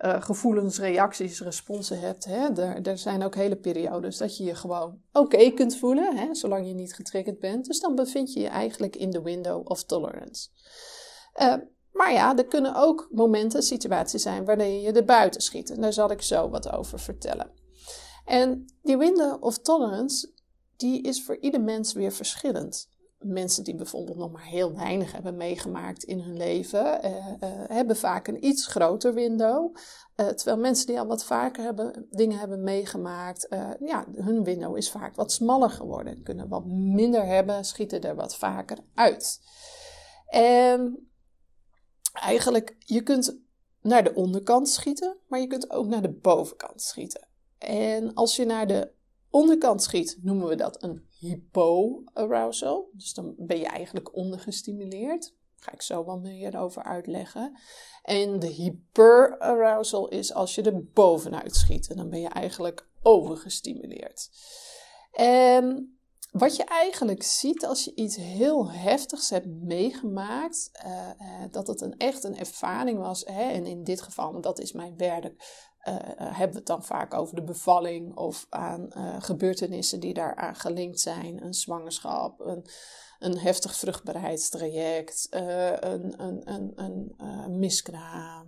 gevoelens, 0.00 0.78
reacties, 0.78 1.40
responsen 1.40 2.00
hebt. 2.00 2.24
Hè? 2.24 2.62
Er, 2.62 2.86
er, 2.86 2.98
zijn 2.98 3.22
ook 3.22 3.34
hele 3.34 3.56
periodes 3.56 4.16
dat 4.16 4.36
je 4.36 4.44
je 4.44 4.54
gewoon 4.54 5.00
oké 5.12 5.50
kunt 5.50 5.76
voelen, 5.76 6.16
hè? 6.16 6.34
zolang 6.34 6.66
je 6.66 6.74
niet 6.74 6.94
getriggerd 6.94 7.38
bent. 7.38 7.66
Dus 7.66 7.80
dan 7.80 7.94
bevind 7.94 8.32
je 8.32 8.40
je 8.40 8.48
eigenlijk 8.48 8.96
in 8.96 9.10
de 9.10 9.22
window 9.22 9.70
of 9.70 9.84
tolerance. 9.84 10.48
maar 11.92 12.12
ja, 12.12 12.36
er 12.36 12.46
kunnen 12.46 12.74
ook 12.74 13.08
momenten, 13.10 13.62
situaties 13.62 14.22
zijn 14.22 14.44
waarin 14.44 14.80
je 14.80 14.92
er 14.92 15.04
buiten 15.04 15.40
schiet. 15.40 15.70
En 15.70 15.80
daar 15.80 15.92
zal 15.92 16.10
ik 16.10 16.22
zo 16.22 16.48
wat 16.48 16.72
over 16.72 17.00
vertellen. 17.00 17.50
En 18.28 18.64
die 18.82 18.96
window 18.96 19.42
of 19.42 19.58
tolerance, 19.58 20.32
die 20.76 21.02
is 21.02 21.24
voor 21.24 21.36
ieder 21.40 21.60
mens 21.60 21.92
weer 21.92 22.12
verschillend. 22.12 22.90
Mensen 23.18 23.64
die 23.64 23.74
bijvoorbeeld 23.74 24.16
nog 24.16 24.32
maar 24.32 24.44
heel 24.44 24.74
weinig 24.74 25.12
hebben 25.12 25.36
meegemaakt 25.36 26.02
in 26.02 26.20
hun 26.20 26.36
leven, 26.36 27.02
eh, 27.02 27.16
eh, 27.16 27.68
hebben 27.68 27.96
vaak 27.96 28.26
een 28.26 28.46
iets 28.46 28.66
groter 28.66 29.14
window. 29.14 29.76
Eh, 30.14 30.26
terwijl 30.26 30.58
mensen 30.58 30.86
die 30.86 31.00
al 31.00 31.06
wat 31.06 31.24
vaker 31.24 31.64
hebben, 31.64 32.06
dingen 32.10 32.38
hebben 32.38 32.62
meegemaakt, 32.62 33.48
eh, 33.48 33.70
ja, 33.80 34.06
hun 34.14 34.44
window 34.44 34.76
is 34.76 34.90
vaak 34.90 35.16
wat 35.16 35.32
smaller 35.32 35.70
geworden. 35.70 36.22
Kunnen 36.22 36.48
wat 36.48 36.66
minder 36.66 37.26
hebben, 37.26 37.64
schieten 37.64 38.00
er 38.00 38.14
wat 38.14 38.36
vaker 38.36 38.78
uit. 38.94 39.40
En 40.26 41.10
eigenlijk, 42.12 42.76
je 42.78 43.02
kunt 43.02 43.40
naar 43.82 44.04
de 44.04 44.14
onderkant 44.14 44.68
schieten, 44.68 45.16
maar 45.28 45.40
je 45.40 45.46
kunt 45.46 45.70
ook 45.70 45.86
naar 45.86 46.02
de 46.02 46.12
bovenkant 46.12 46.82
schieten. 46.82 47.27
En 47.58 48.14
als 48.14 48.36
je 48.36 48.44
naar 48.44 48.66
de 48.66 48.92
onderkant 49.30 49.82
schiet, 49.82 50.18
noemen 50.22 50.48
we 50.48 50.54
dat 50.54 50.82
een 50.82 51.06
hypoarousal. 51.18 52.90
Dus 52.92 53.14
dan 53.14 53.34
ben 53.36 53.58
je 53.58 53.66
eigenlijk 53.66 54.14
ondergestimuleerd. 54.16 55.22
Daar 55.22 55.68
ga 55.68 55.72
ik 55.72 55.82
zo 55.82 56.04
wat 56.04 56.20
meer 56.20 56.58
over 56.58 56.82
uitleggen. 56.82 57.58
En 58.02 58.38
de 58.38 58.46
hyperarousal 58.46 60.08
is 60.08 60.34
als 60.34 60.54
je 60.54 60.62
er 60.62 60.84
bovenuit 60.84 61.56
schiet. 61.56 61.88
En 61.90 61.96
dan 61.96 62.10
ben 62.10 62.20
je 62.20 62.28
eigenlijk 62.28 62.88
overgestimuleerd. 63.02 64.30
En 65.12 65.98
wat 66.30 66.56
je 66.56 66.64
eigenlijk 66.64 67.22
ziet 67.22 67.64
als 67.66 67.84
je 67.84 67.94
iets 67.94 68.16
heel 68.16 68.70
heftigs 68.70 69.30
hebt 69.30 69.46
meegemaakt, 69.46 70.70
uh, 70.86 71.10
uh, 71.20 71.44
dat 71.50 71.66
het 71.66 71.80
een, 71.80 71.96
echt 71.96 72.24
een 72.24 72.36
ervaring 72.36 72.98
was. 72.98 73.24
Hè? 73.24 73.50
En 73.50 73.66
in 73.66 73.84
dit 73.84 74.00
geval, 74.00 74.40
dat 74.40 74.58
is 74.58 74.72
mijn 74.72 74.96
werk, 74.96 75.67
uh, 75.84 75.94
hebben 76.18 76.50
we 76.50 76.58
het 76.58 76.66
dan 76.66 76.84
vaak 76.84 77.14
over 77.14 77.34
de 77.34 77.42
bevalling 77.42 78.16
of 78.16 78.46
aan 78.48 78.88
uh, 78.96 79.16
gebeurtenissen 79.18 80.00
die 80.00 80.14
daaraan 80.14 80.54
gelinkt 80.54 81.00
zijn. 81.00 81.44
Een 81.44 81.54
zwangerschap, 81.54 82.40
een, 82.40 82.66
een 83.18 83.38
heftig 83.38 83.76
vruchtbaarheidstraject, 83.76 85.26
een, 85.30 86.22
een, 86.22 86.42
een, 86.44 87.14
een 87.16 87.58
miskraam, 87.58 88.46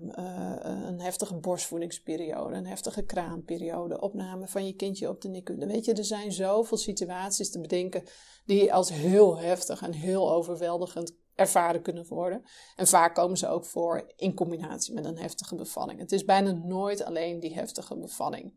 een 0.81 1.01
heftige 1.01 1.35
borstvoedingsperiode, 1.35 2.57
een 2.57 2.67
heftige 2.67 3.03
kraamperiode, 3.03 4.01
opname 4.01 4.49
van 4.49 4.67
je 4.67 4.73
kindje 4.73 5.09
op 5.09 5.21
de 5.21 5.29
NICU. 5.29 5.57
Weet 5.57 5.85
je, 5.85 5.93
er 5.93 6.05
zijn 6.05 6.33
zoveel 6.33 6.77
situaties 6.77 7.51
te 7.51 7.61
bedenken 7.61 8.03
die 8.45 8.75
als 8.75 8.91
heel 8.91 9.39
heftig 9.39 9.83
en 9.83 9.93
heel 9.93 10.33
overweldigend 10.33 11.20
ervaren 11.41 11.83
kunnen 11.83 12.07
worden. 12.07 12.43
En 12.77 12.87
vaak 12.87 13.15
komen 13.15 13.37
ze 13.37 13.49
ook 13.49 13.65
voor 13.65 14.13
in 14.17 14.35
combinatie 14.35 14.95
met 14.95 15.05
een 15.05 15.19
heftige 15.19 15.55
bevalling. 15.55 16.01
Het 16.01 16.13
is 16.13 16.25
bijna 16.25 16.53
nooit 16.53 17.05
alleen 17.05 17.41
die 17.41 17.55
heftige 17.55 17.97
bevalling. 17.97 18.53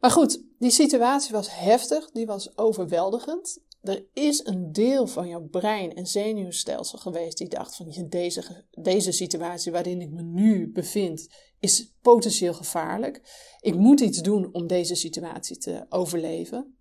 Maar 0.00 0.10
goed, 0.10 0.44
die 0.58 0.70
situatie 0.70 1.32
was 1.32 1.58
heftig, 1.58 2.10
die 2.10 2.26
was 2.26 2.58
overweldigend. 2.58 3.58
Er 3.82 4.04
is 4.12 4.46
een 4.46 4.72
deel 4.72 5.06
van 5.06 5.28
jouw 5.28 5.48
brein 5.48 5.94
en 5.94 6.06
zenuwstelsel 6.06 6.98
geweest 6.98 7.38
die 7.38 7.48
dacht 7.48 7.76
van 7.76 8.06
deze, 8.08 8.64
deze 8.70 9.12
situatie 9.12 9.72
waarin 9.72 10.00
ik 10.00 10.10
me 10.10 10.22
nu 10.22 10.72
bevind 10.72 11.28
is 11.58 11.92
potentieel 12.02 12.54
gevaarlijk. 12.54 13.20
Ik 13.60 13.74
moet 13.74 14.00
iets 14.00 14.22
doen 14.22 14.48
om 14.52 14.66
deze 14.66 14.94
situatie 14.94 15.58
te 15.58 15.86
overleven. 15.88 16.76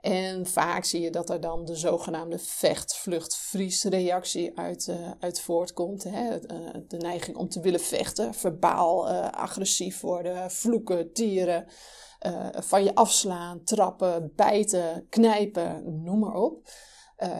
En 0.00 0.46
vaak 0.46 0.84
zie 0.84 1.00
je 1.00 1.10
dat 1.10 1.30
er 1.30 1.40
dan 1.40 1.64
de 1.64 1.76
zogenaamde 1.76 2.38
vecht-vlucht-vries-reactie 2.38 4.58
uit, 4.58 4.86
uh, 4.86 5.10
uit 5.20 5.40
voortkomt. 5.40 6.04
Hè? 6.04 6.36
Eh, 6.36 6.56
de 6.88 6.96
neiging 6.96 7.36
om 7.36 7.48
te 7.48 7.60
willen 7.60 7.80
vechten, 7.80 8.34
verbaal 8.34 9.10
uh, 9.10 9.30
agressief 9.30 10.00
worden, 10.00 10.50
vloeken, 10.50 11.12
tieren, 11.12 11.66
van 12.52 12.84
je 12.84 12.94
afslaan, 12.94 13.64
trappen, 13.64 14.32
bijten, 14.36 15.06
knijpen, 15.08 16.02
noem 16.04 16.18
maar 16.18 16.34
op. 16.34 16.68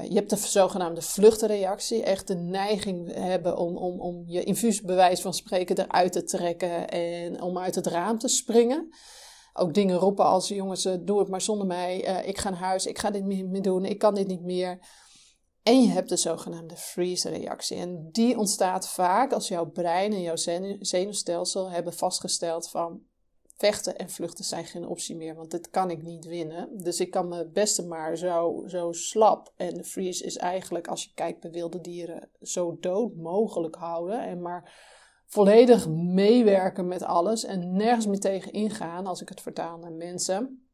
je 0.08 0.14
hebt 0.14 0.30
de 0.30 0.36
zogenaamde 0.36 1.02
vluchtreactie, 1.02 2.02
echt 2.02 2.26
de 2.26 2.36
neiging 2.36 3.14
hebben 3.14 3.56
om, 3.56 3.76
om, 3.76 4.00
om 4.00 4.22
je 4.26 4.44
infuusbewijs 4.44 5.20
van 5.20 5.34
spreken 5.34 5.78
eruit 5.78 6.12
te 6.12 6.24
trekken 6.24 6.88
en 6.88 7.42
om 7.42 7.58
uit 7.58 7.74
het 7.74 7.86
raam 7.86 8.18
te 8.18 8.28
springen 8.28 8.90
ook 9.58 9.74
dingen 9.74 9.96
roepen 9.96 10.24
als 10.24 10.48
jongens, 10.48 10.84
eh, 10.84 10.94
doe 11.00 11.18
het 11.18 11.28
maar 11.28 11.40
zonder 11.40 11.66
mij. 11.66 12.08
Uh, 12.08 12.28
ik 12.28 12.38
ga 12.38 12.50
naar 12.50 12.58
huis, 12.58 12.86
ik 12.86 12.98
ga 12.98 13.10
dit 13.10 13.24
niet 13.24 13.46
meer 13.46 13.62
doen, 13.62 13.84
ik 13.84 13.98
kan 13.98 14.14
dit 14.14 14.26
niet 14.26 14.42
meer. 14.42 14.78
En 15.62 15.82
je 15.82 15.88
hebt 15.88 16.08
de 16.08 16.16
zogenaamde 16.16 16.76
freeze-reactie. 16.76 17.76
En 17.76 18.08
die 18.12 18.38
ontstaat 18.38 18.88
vaak 18.88 19.32
als 19.32 19.48
jouw 19.48 19.70
brein 19.70 20.12
en 20.12 20.22
jouw 20.22 20.36
zenuwstelsel 20.80 21.70
hebben 21.70 21.92
vastgesteld 21.92 22.70
van 22.70 23.02
vechten 23.56 23.98
en 23.98 24.10
vluchten 24.10 24.44
zijn 24.44 24.64
geen 24.64 24.86
optie 24.86 25.16
meer, 25.16 25.34
want 25.34 25.50
dit 25.50 25.70
kan 25.70 25.90
ik 25.90 26.02
niet 26.02 26.24
winnen. 26.24 26.82
Dus 26.82 27.00
ik 27.00 27.10
kan 27.10 27.28
me 27.28 27.48
beste 27.48 27.86
maar 27.86 28.16
zo, 28.16 28.64
zo 28.66 28.92
slap. 28.92 29.52
En 29.56 29.74
de 29.74 29.84
freeze 29.84 30.24
is 30.24 30.36
eigenlijk, 30.36 30.88
als 30.88 31.04
je 31.04 31.10
kijkt 31.14 31.40
bij 31.40 31.50
wilde 31.50 31.80
dieren, 31.80 32.28
zo 32.40 32.76
dood 32.80 33.14
mogelijk 33.16 33.74
houden. 33.74 34.22
En 34.22 34.42
maar 34.42 34.72
volledig 35.28 35.88
meewerken 35.88 36.88
met 36.88 37.02
alles 37.02 37.44
en 37.44 37.72
nergens 37.72 38.06
meer 38.06 38.20
tegen 38.20 38.52
ingaan 38.52 39.06
als 39.06 39.20
ik 39.20 39.28
het 39.28 39.40
vertaal 39.40 39.78
naar 39.78 39.92
mensen. 39.92 40.68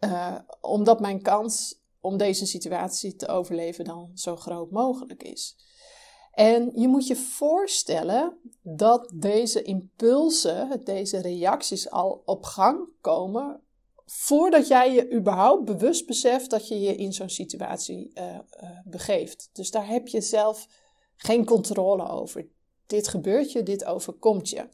Uh, 0.00 0.38
omdat 0.60 1.00
mijn 1.00 1.22
kans 1.22 1.80
om 2.00 2.16
deze 2.16 2.46
situatie 2.46 3.16
te 3.16 3.28
overleven 3.28 3.84
dan 3.84 4.10
zo 4.14 4.36
groot 4.36 4.70
mogelijk 4.70 5.22
is. 5.22 5.56
En 6.32 6.70
je 6.74 6.88
moet 6.88 7.06
je 7.06 7.16
voorstellen 7.16 8.38
dat 8.62 9.12
deze 9.14 9.62
impulsen, 9.62 10.84
deze 10.84 11.20
reacties 11.20 11.90
al 11.90 12.22
op 12.24 12.44
gang 12.44 12.88
komen 13.00 13.60
voordat 14.04 14.68
jij 14.68 14.92
je 14.92 15.12
überhaupt 15.12 15.64
bewust 15.64 16.06
beseft 16.06 16.50
dat 16.50 16.68
je 16.68 16.80
je 16.80 16.96
in 16.96 17.12
zo'n 17.12 17.28
situatie 17.28 18.10
uh, 18.14 18.24
uh, 18.24 18.40
begeeft. 18.84 19.50
Dus 19.52 19.70
daar 19.70 19.86
heb 19.86 20.08
je 20.08 20.20
zelf 20.20 20.66
geen 21.16 21.44
controle 21.44 22.08
over 22.08 22.48
dit 22.86 23.08
gebeurt 23.08 23.52
je, 23.52 23.62
dit 23.62 23.84
overkomt 23.84 24.48
je. 24.48 24.68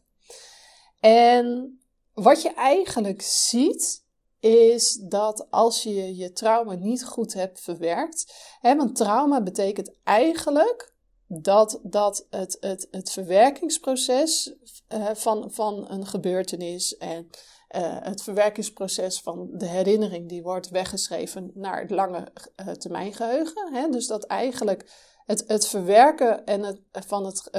En 0.99 1.77
wat 2.13 2.41
je 2.41 2.53
eigenlijk 2.53 3.21
ziet, 3.21 4.03
is 4.39 4.93
dat 4.93 5.51
als 5.51 5.83
je 5.83 6.15
je 6.15 6.31
trauma 6.31 6.73
niet 6.73 7.05
goed 7.05 7.33
hebt 7.33 7.61
verwerkt, 7.61 8.33
hè, 8.59 8.75
want 8.75 8.95
trauma 8.95 9.41
betekent 9.41 9.91
eigenlijk 10.03 10.93
dat, 11.27 11.79
dat 11.83 12.27
het, 12.29 12.57
het, 12.59 12.87
het 12.91 13.11
verwerkingsproces 13.11 14.53
uh, 14.93 15.09
van, 15.13 15.51
van 15.51 15.91
een 15.91 16.05
gebeurtenis 16.05 16.97
en 16.97 17.29
uh, 17.75 17.97
het 17.99 18.23
verwerkingsproces 18.23 19.19
van 19.19 19.49
de 19.53 19.67
herinnering, 19.67 20.29
die 20.29 20.43
wordt 20.43 20.69
weggeschreven 20.69 21.51
naar 21.53 21.81
het 21.81 21.89
lange 21.89 22.31
uh, 22.65 22.73
termijn 22.73 23.13
geheugen. 23.13 23.73
Hè? 23.73 23.89
Dus 23.89 24.07
dat 24.07 24.23
eigenlijk 24.23 24.91
het, 25.25 25.43
het 25.47 25.67
verwerken 25.67 26.45
en 26.45 26.63
het, 26.63 26.79
van 26.91 27.25
het 27.25 27.49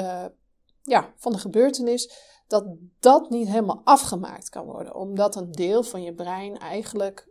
ja, 0.85 1.13
van 1.17 1.33
de 1.33 1.39
gebeurtenis, 1.39 2.11
dat 2.47 2.65
dat 3.01 3.31
niet 3.31 3.49
helemaal 3.49 3.81
afgemaakt 3.85 4.49
kan 4.49 4.65
worden. 4.65 4.95
Omdat 4.95 5.37
een 5.37 5.53
deel 5.53 5.83
van 5.83 6.03
je 6.03 6.15
brein 6.15 6.59
eigenlijk 6.59 7.29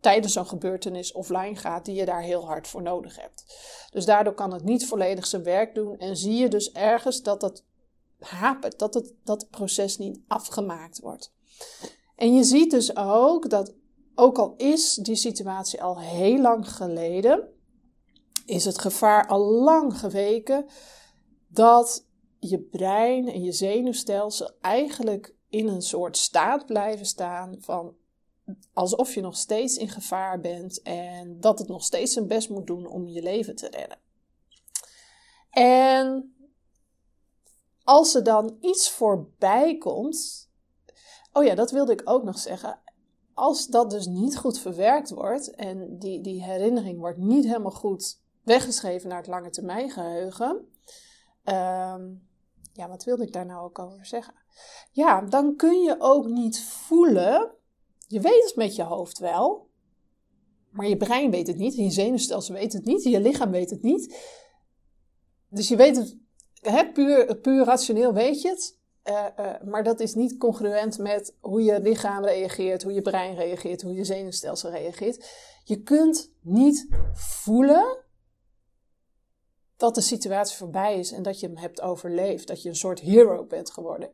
tijdens 0.00 0.32
zo'n 0.32 0.46
gebeurtenis 0.46 1.12
offline 1.12 1.56
gaat 1.56 1.84
die 1.84 1.94
je 1.94 2.04
daar 2.04 2.22
heel 2.22 2.46
hard 2.46 2.68
voor 2.68 2.82
nodig 2.82 3.20
hebt. 3.20 3.44
Dus 3.90 4.04
daardoor 4.04 4.34
kan 4.34 4.52
het 4.52 4.64
niet 4.64 4.86
volledig 4.86 5.26
zijn 5.26 5.42
werk 5.42 5.74
doen 5.74 5.98
en 5.98 6.16
zie 6.16 6.34
je 6.34 6.48
dus 6.48 6.72
ergens 6.72 7.22
dat 7.22 7.42
het 7.42 7.64
hapert, 8.18 8.78
dat 8.78 8.94
het, 8.94 9.14
dat 9.24 9.50
proces 9.50 9.98
niet 9.98 10.20
afgemaakt 10.26 11.00
wordt. 11.00 11.32
En 12.16 12.34
je 12.34 12.44
ziet 12.44 12.70
dus 12.70 12.96
ook 12.96 13.50
dat, 13.50 13.74
ook 14.14 14.38
al 14.38 14.54
is 14.56 14.94
die 14.94 15.16
situatie 15.16 15.82
al 15.82 16.00
heel 16.00 16.40
lang 16.40 16.72
geleden, 16.72 17.48
is 18.46 18.64
het 18.64 18.78
gevaar 18.78 19.26
al 19.26 19.40
lang 19.40 19.98
geweken 19.98 20.66
dat 21.48 22.08
je 22.40 22.58
brein 22.58 23.28
en 23.28 23.42
je 23.42 23.52
zenuwstelsel 23.52 24.50
eigenlijk 24.60 25.34
in 25.48 25.68
een 25.68 25.82
soort 25.82 26.16
staat 26.16 26.66
blijven 26.66 27.06
staan 27.06 27.56
van 27.58 27.94
alsof 28.72 29.14
je 29.14 29.20
nog 29.20 29.36
steeds 29.36 29.76
in 29.76 29.88
gevaar 29.88 30.40
bent 30.40 30.82
en 30.82 31.40
dat 31.40 31.58
het 31.58 31.68
nog 31.68 31.84
steeds 31.84 32.12
zijn 32.12 32.26
best 32.26 32.50
moet 32.50 32.66
doen 32.66 32.86
om 32.86 33.06
je 33.06 33.22
leven 33.22 33.56
te 33.56 33.68
redden. 33.68 33.98
En 35.50 36.34
als 37.84 38.14
er 38.14 38.24
dan 38.24 38.56
iets 38.60 38.90
voorbij 38.90 39.78
komt, 39.78 40.48
oh 41.32 41.44
ja, 41.44 41.54
dat 41.54 41.70
wilde 41.70 41.92
ik 41.92 42.02
ook 42.04 42.22
nog 42.22 42.38
zeggen. 42.38 42.80
als 43.34 43.66
dat 43.66 43.90
dus 43.90 44.06
niet 44.06 44.36
goed 44.36 44.58
verwerkt 44.58 45.10
wordt 45.10 45.54
en 45.54 45.98
die, 45.98 46.20
die 46.20 46.42
herinnering 46.42 46.98
wordt 46.98 47.18
niet 47.18 47.44
helemaal 47.44 47.70
goed 47.70 48.20
weggeschreven 48.42 49.08
naar 49.08 49.18
het 49.18 49.26
lange 49.26 49.50
termijn 49.50 49.90
geheugen. 49.90 50.68
Ehm, 51.44 52.12
ja, 52.80 52.88
wat 52.88 53.04
wilde 53.04 53.22
ik 53.22 53.32
daar 53.32 53.46
nou 53.46 53.64
ook 53.64 53.78
over 53.78 54.06
zeggen? 54.06 54.34
Ja, 54.90 55.20
dan 55.20 55.56
kun 55.56 55.82
je 55.82 55.96
ook 55.98 56.26
niet 56.26 56.62
voelen. 56.62 57.50
Je 58.06 58.20
weet 58.20 58.44
het 58.44 58.56
met 58.56 58.76
je 58.76 58.82
hoofd 58.82 59.18
wel, 59.18 59.68
maar 60.70 60.88
je 60.88 60.96
brein 60.96 61.30
weet 61.30 61.46
het 61.46 61.56
niet. 61.56 61.74
Je 61.74 61.90
zenuwstelsel 61.90 62.54
weet 62.54 62.72
het 62.72 62.84
niet. 62.84 63.02
Je 63.02 63.20
lichaam 63.20 63.50
weet 63.50 63.70
het 63.70 63.82
niet. 63.82 64.16
Dus 65.48 65.68
je 65.68 65.76
weet 65.76 65.96
het, 65.96 66.16
hè, 66.60 66.92
puur, 66.92 67.36
puur 67.36 67.64
rationeel 67.64 68.12
weet 68.12 68.42
je 68.42 68.48
het. 68.48 68.78
Uh, 69.04 69.26
uh, 69.38 69.62
maar 69.64 69.84
dat 69.84 70.00
is 70.00 70.14
niet 70.14 70.36
congruent 70.36 70.98
met 70.98 71.36
hoe 71.40 71.62
je 71.62 71.80
lichaam 71.80 72.24
reageert, 72.24 72.82
hoe 72.82 72.92
je 72.92 73.02
brein 73.02 73.34
reageert, 73.34 73.82
hoe 73.82 73.94
je 73.94 74.04
zenuwstelsel 74.04 74.70
reageert. 74.70 75.30
Je 75.64 75.82
kunt 75.82 76.32
niet 76.40 76.88
voelen 77.12 78.04
dat 79.80 79.94
de 79.94 80.00
situatie 80.00 80.56
voorbij 80.56 80.98
is 80.98 81.12
en 81.12 81.22
dat 81.22 81.40
je 81.40 81.46
hem 81.46 81.56
hebt 81.56 81.80
overleefd, 81.80 82.48
dat 82.48 82.62
je 82.62 82.68
een 82.68 82.76
soort 82.76 83.00
hero 83.00 83.44
bent 83.44 83.70
geworden. 83.70 84.10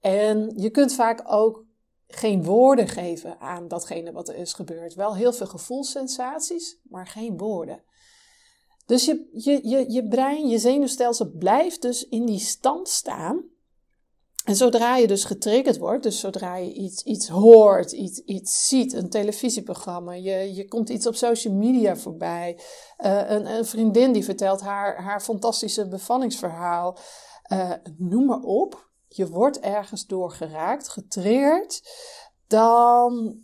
En 0.00 0.52
je 0.56 0.70
kunt 0.70 0.94
vaak 0.94 1.22
ook 1.26 1.64
geen 2.06 2.44
woorden 2.44 2.88
geven 2.88 3.40
aan 3.40 3.68
datgene 3.68 4.12
wat 4.12 4.28
er 4.28 4.34
is 4.34 4.52
gebeurd. 4.52 4.94
Wel 4.94 5.16
heel 5.16 5.32
veel 5.32 5.46
gevoelssensaties, 5.46 6.80
maar 6.82 7.06
geen 7.06 7.38
woorden. 7.38 7.84
Dus 8.86 9.04
je, 9.04 9.28
je, 9.32 9.68
je, 9.68 9.92
je 9.92 10.08
brein, 10.08 10.48
je 10.48 10.58
zenuwstelsel 10.58 11.30
blijft 11.30 11.82
dus 11.82 12.08
in 12.08 12.26
die 12.26 12.38
stand 12.38 12.88
staan. 12.88 13.44
En 14.44 14.56
zodra 14.56 14.96
je 14.96 15.06
dus 15.06 15.24
getriggerd 15.24 15.78
wordt, 15.78 16.02
dus 16.02 16.20
zodra 16.20 16.56
je 16.56 16.72
iets, 16.72 17.02
iets 17.02 17.28
hoort, 17.28 17.92
iets, 17.92 18.18
iets 18.18 18.68
ziet, 18.68 18.92
een 18.92 19.10
televisieprogramma, 19.10 20.12
je, 20.12 20.54
je 20.54 20.68
komt 20.68 20.88
iets 20.88 21.06
op 21.06 21.14
social 21.14 21.54
media 21.54 21.96
voorbij, 21.96 22.58
uh, 22.98 23.30
een, 23.30 23.46
een, 23.46 23.64
vriendin 23.64 24.12
die 24.12 24.24
vertelt 24.24 24.60
haar, 24.60 25.02
haar 25.02 25.20
fantastische 25.20 25.88
bevallingsverhaal, 25.88 26.98
uh, 27.52 27.72
noem 27.96 28.26
maar 28.26 28.40
op, 28.40 28.90
je 29.08 29.28
wordt 29.28 29.60
ergens 29.60 30.06
door 30.06 30.30
geraakt, 30.30 30.88
getriggerd, 30.88 31.82
dan 32.46 33.40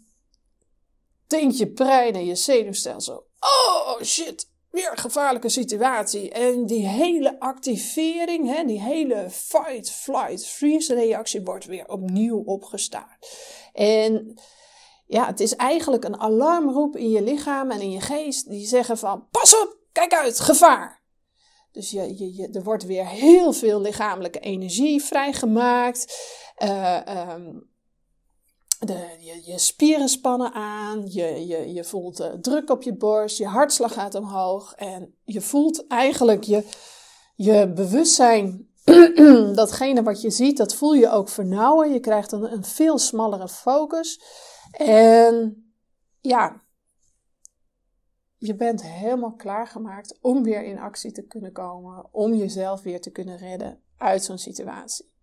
denkt 1.26 1.58
je 1.58 1.72
brein 1.72 2.14
en 2.14 2.24
je 2.24 2.34
zenuwstelsel, 2.34 3.26
oh 3.40 4.02
shit, 4.02 4.50
weer 4.78 4.96
gevaarlijke 4.96 5.48
situatie. 5.48 6.30
En 6.30 6.66
die 6.66 6.86
hele 6.86 7.40
activering, 7.40 8.54
hè, 8.54 8.64
die 8.64 8.80
hele 8.80 9.30
fight, 9.30 9.90
flight, 9.90 10.46
freeze 10.46 10.94
reactie 10.94 11.42
wordt 11.42 11.64
weer 11.64 11.88
opnieuw 11.88 12.42
opgestart. 12.44 13.36
En 13.72 14.38
ja, 15.06 15.26
het 15.26 15.40
is 15.40 15.56
eigenlijk 15.56 16.04
een 16.04 16.20
alarmroep 16.20 16.96
in 16.96 17.10
je 17.10 17.22
lichaam 17.22 17.70
en 17.70 17.80
in 17.80 17.90
je 17.90 18.00
geest 18.00 18.48
die 18.48 18.66
zeggen 18.66 18.98
van 18.98 19.28
pas 19.30 19.60
op, 19.60 19.76
kijk 19.92 20.14
uit, 20.14 20.40
gevaar. 20.40 21.02
Dus 21.72 21.90
je, 21.90 22.18
je, 22.18 22.34
je, 22.36 22.48
er 22.52 22.62
wordt 22.62 22.84
weer 22.84 23.06
heel 23.06 23.52
veel 23.52 23.80
lichamelijke 23.80 24.40
energie 24.40 25.02
vrijgemaakt. 25.02 26.16
Uh, 26.58 27.00
um, 27.34 27.70
je, 28.78 29.42
je, 29.44 29.58
spieren 29.58 30.08
spannen 30.08 30.52
aan, 30.52 31.06
je, 31.06 31.46
je, 31.46 31.72
je 31.72 31.84
voelt 31.84 32.20
uh, 32.20 32.26
druk 32.26 32.70
op 32.70 32.82
je 32.82 32.96
borst, 32.96 33.38
je 33.38 33.46
hartslag 33.46 33.92
gaat 33.92 34.14
omhoog 34.14 34.74
en 34.74 35.14
je 35.24 35.40
voelt 35.40 35.86
eigenlijk 35.86 36.44
je, 36.44 36.64
je 37.34 37.72
bewustzijn, 37.72 38.68
datgene 39.54 40.02
wat 40.02 40.20
je 40.20 40.30
ziet, 40.30 40.56
dat 40.56 40.74
voel 40.74 40.94
je 40.94 41.10
ook 41.10 41.28
vernauwen. 41.28 41.92
Je 41.92 42.00
krijgt 42.00 42.32
een, 42.32 42.52
een 42.52 42.64
veel 42.64 42.98
smallere 42.98 43.48
focus. 43.48 44.20
En 44.70 45.66
ja, 46.20 46.62
je 48.36 48.54
bent 48.54 48.82
helemaal 48.82 49.34
klaargemaakt 49.34 50.18
om 50.20 50.42
weer 50.42 50.64
in 50.64 50.78
actie 50.78 51.12
te 51.12 51.26
kunnen 51.26 51.52
komen, 51.52 52.14
om 52.14 52.34
jezelf 52.34 52.82
weer 52.82 53.00
te 53.00 53.10
kunnen 53.10 53.36
redden 53.36 53.82
uit 53.96 54.24
zo'n 54.24 54.38
situatie. 54.38 55.16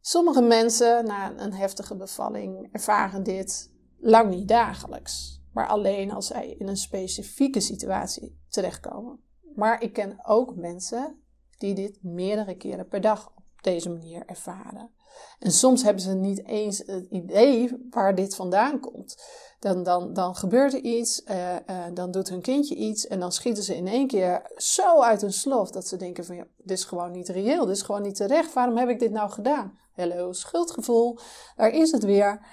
Sommige 0.00 0.42
mensen 0.42 1.04
na 1.04 1.38
een 1.38 1.52
heftige 1.52 1.96
bevalling 1.96 2.68
ervaren 2.72 3.22
dit 3.22 3.70
lang 3.98 4.30
niet 4.30 4.48
dagelijks, 4.48 5.42
maar 5.52 5.66
alleen 5.66 6.12
als 6.12 6.26
zij 6.26 6.48
in 6.48 6.68
een 6.68 6.76
specifieke 6.76 7.60
situatie 7.60 8.40
terechtkomen. 8.48 9.20
Maar 9.54 9.82
ik 9.82 9.92
ken 9.92 10.26
ook 10.26 10.56
mensen 10.56 11.22
die 11.58 11.74
dit 11.74 12.02
meerdere 12.02 12.56
keren 12.56 12.88
per 12.88 13.00
dag 13.00 13.32
op 13.36 13.62
deze 13.62 13.90
manier 13.90 14.26
ervaren. 14.26 14.90
En 15.38 15.50
soms 15.50 15.82
hebben 15.82 16.02
ze 16.02 16.14
niet 16.14 16.46
eens 16.46 16.78
het 16.78 17.06
idee 17.10 17.86
waar 17.90 18.14
dit 18.14 18.34
vandaan 18.34 18.80
komt. 18.80 19.22
Dan, 19.58 19.82
dan, 19.82 20.12
dan 20.12 20.34
gebeurt 20.36 20.72
er 20.72 20.80
iets, 20.80 21.22
uh, 21.30 21.52
uh, 21.52 21.84
dan 21.94 22.10
doet 22.10 22.28
hun 22.28 22.40
kindje 22.40 22.74
iets 22.74 23.06
en 23.06 23.20
dan 23.20 23.32
schieten 23.32 23.62
ze 23.62 23.76
in 23.76 23.86
één 23.86 24.06
keer 24.06 24.50
zo 24.56 25.00
uit 25.00 25.20
hun 25.20 25.32
slof 25.32 25.70
dat 25.70 25.86
ze 25.86 25.96
denken 25.96 26.24
van 26.24 26.36
ja, 26.36 26.46
dit 26.56 26.78
is 26.78 26.84
gewoon 26.84 27.10
niet 27.10 27.28
reëel, 27.28 27.66
dit 27.66 27.76
is 27.76 27.82
gewoon 27.82 28.02
niet 28.02 28.16
terecht, 28.16 28.52
waarom 28.52 28.76
heb 28.76 28.88
ik 28.88 28.98
dit 28.98 29.10
nou 29.10 29.30
gedaan? 29.30 29.78
Hallo, 29.92 30.32
schuldgevoel, 30.32 31.18
daar 31.56 31.70
is 31.70 31.90
het 31.90 32.04
weer. 32.04 32.46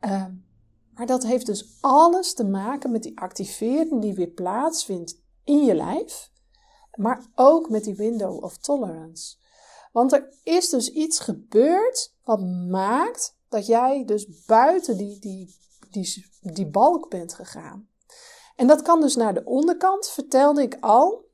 Uh, 0.00 0.24
maar 0.94 1.06
dat 1.06 1.22
heeft 1.22 1.46
dus 1.46 1.78
alles 1.80 2.34
te 2.34 2.44
maken 2.44 2.90
met 2.90 3.02
die 3.02 3.20
activering 3.20 4.00
die 4.00 4.14
weer 4.14 4.30
plaatsvindt 4.30 5.22
in 5.44 5.64
je 5.64 5.74
lijf, 5.74 6.30
maar 6.94 7.24
ook 7.34 7.68
met 7.68 7.84
die 7.84 7.94
window 7.94 8.44
of 8.44 8.58
tolerance. 8.58 9.36
Want 9.94 10.12
er 10.12 10.28
is 10.42 10.68
dus 10.68 10.92
iets 10.92 11.20
gebeurd 11.20 12.14
wat 12.24 12.40
maakt 12.68 13.36
dat 13.48 13.66
jij 13.66 14.04
dus 14.04 14.44
buiten 14.46 14.96
die, 14.96 15.18
die, 15.18 15.56
die, 15.90 16.26
die 16.40 16.66
balk 16.66 17.10
bent 17.10 17.34
gegaan. 17.34 17.88
En 18.56 18.66
dat 18.66 18.82
kan 18.82 19.00
dus 19.00 19.16
naar 19.16 19.34
de 19.34 19.44
onderkant, 19.44 20.08
vertelde 20.08 20.62
ik 20.62 20.76
al. 20.80 21.28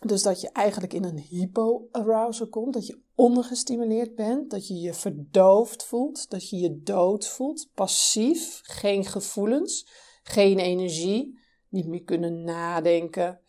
Dus 0.00 0.22
dat 0.22 0.40
je 0.40 0.50
eigenlijk 0.50 0.92
in 0.92 1.04
een 1.04 1.18
hypoarousal 1.18 2.48
komt, 2.48 2.72
dat 2.72 2.86
je 2.86 3.00
ondergestimuleerd 3.14 4.14
bent, 4.14 4.50
dat 4.50 4.68
je 4.68 4.74
je 4.74 4.94
verdoofd 4.94 5.84
voelt, 5.84 6.30
dat 6.30 6.50
je 6.50 6.56
je 6.56 6.82
dood 6.82 7.26
voelt, 7.26 7.68
passief, 7.74 8.60
geen 8.62 9.04
gevoelens, 9.04 9.88
geen 10.22 10.58
energie, 10.58 11.38
niet 11.68 11.86
meer 11.86 12.04
kunnen 12.04 12.44
nadenken, 12.44 13.40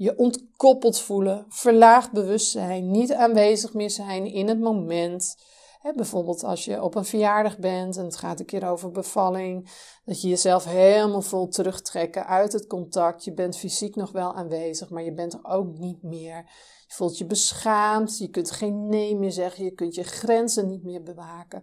je 0.00 0.16
ontkoppeld 0.16 1.00
voelen, 1.00 1.44
verlaagd 1.48 2.12
bewustzijn, 2.12 2.90
niet 2.90 3.12
aanwezig 3.12 3.74
meer 3.74 3.90
zijn 3.90 4.26
in 4.26 4.48
het 4.48 4.60
moment. 4.60 5.36
bijvoorbeeld 5.94 6.44
als 6.44 6.64
je 6.64 6.82
op 6.82 6.94
een 6.94 7.04
verjaardag 7.04 7.58
bent 7.58 7.96
en 7.96 8.04
het 8.04 8.16
gaat 8.16 8.40
een 8.40 8.46
keer 8.46 8.68
over 8.68 8.90
bevalling, 8.90 9.70
dat 10.04 10.20
je 10.20 10.28
jezelf 10.28 10.64
helemaal 10.64 11.22
vol 11.22 11.48
terugtrekken 11.48 12.26
uit 12.26 12.52
het 12.52 12.66
contact. 12.66 13.24
Je 13.24 13.32
bent 13.32 13.56
fysiek 13.56 13.96
nog 13.96 14.12
wel 14.12 14.34
aanwezig, 14.34 14.90
maar 14.90 15.02
je 15.02 15.12
bent 15.12 15.32
er 15.32 15.44
ook 15.44 15.78
niet 15.78 16.02
meer. 16.02 16.36
Je 16.86 16.94
voelt 16.94 17.18
je 17.18 17.26
beschaamd, 17.26 18.18
je 18.18 18.28
kunt 18.28 18.50
geen 18.50 18.88
nee 18.88 19.16
meer 19.16 19.32
zeggen, 19.32 19.64
je 19.64 19.74
kunt 19.74 19.94
je 19.94 20.02
grenzen 20.02 20.66
niet 20.66 20.84
meer 20.84 21.02
bewaken. 21.02 21.62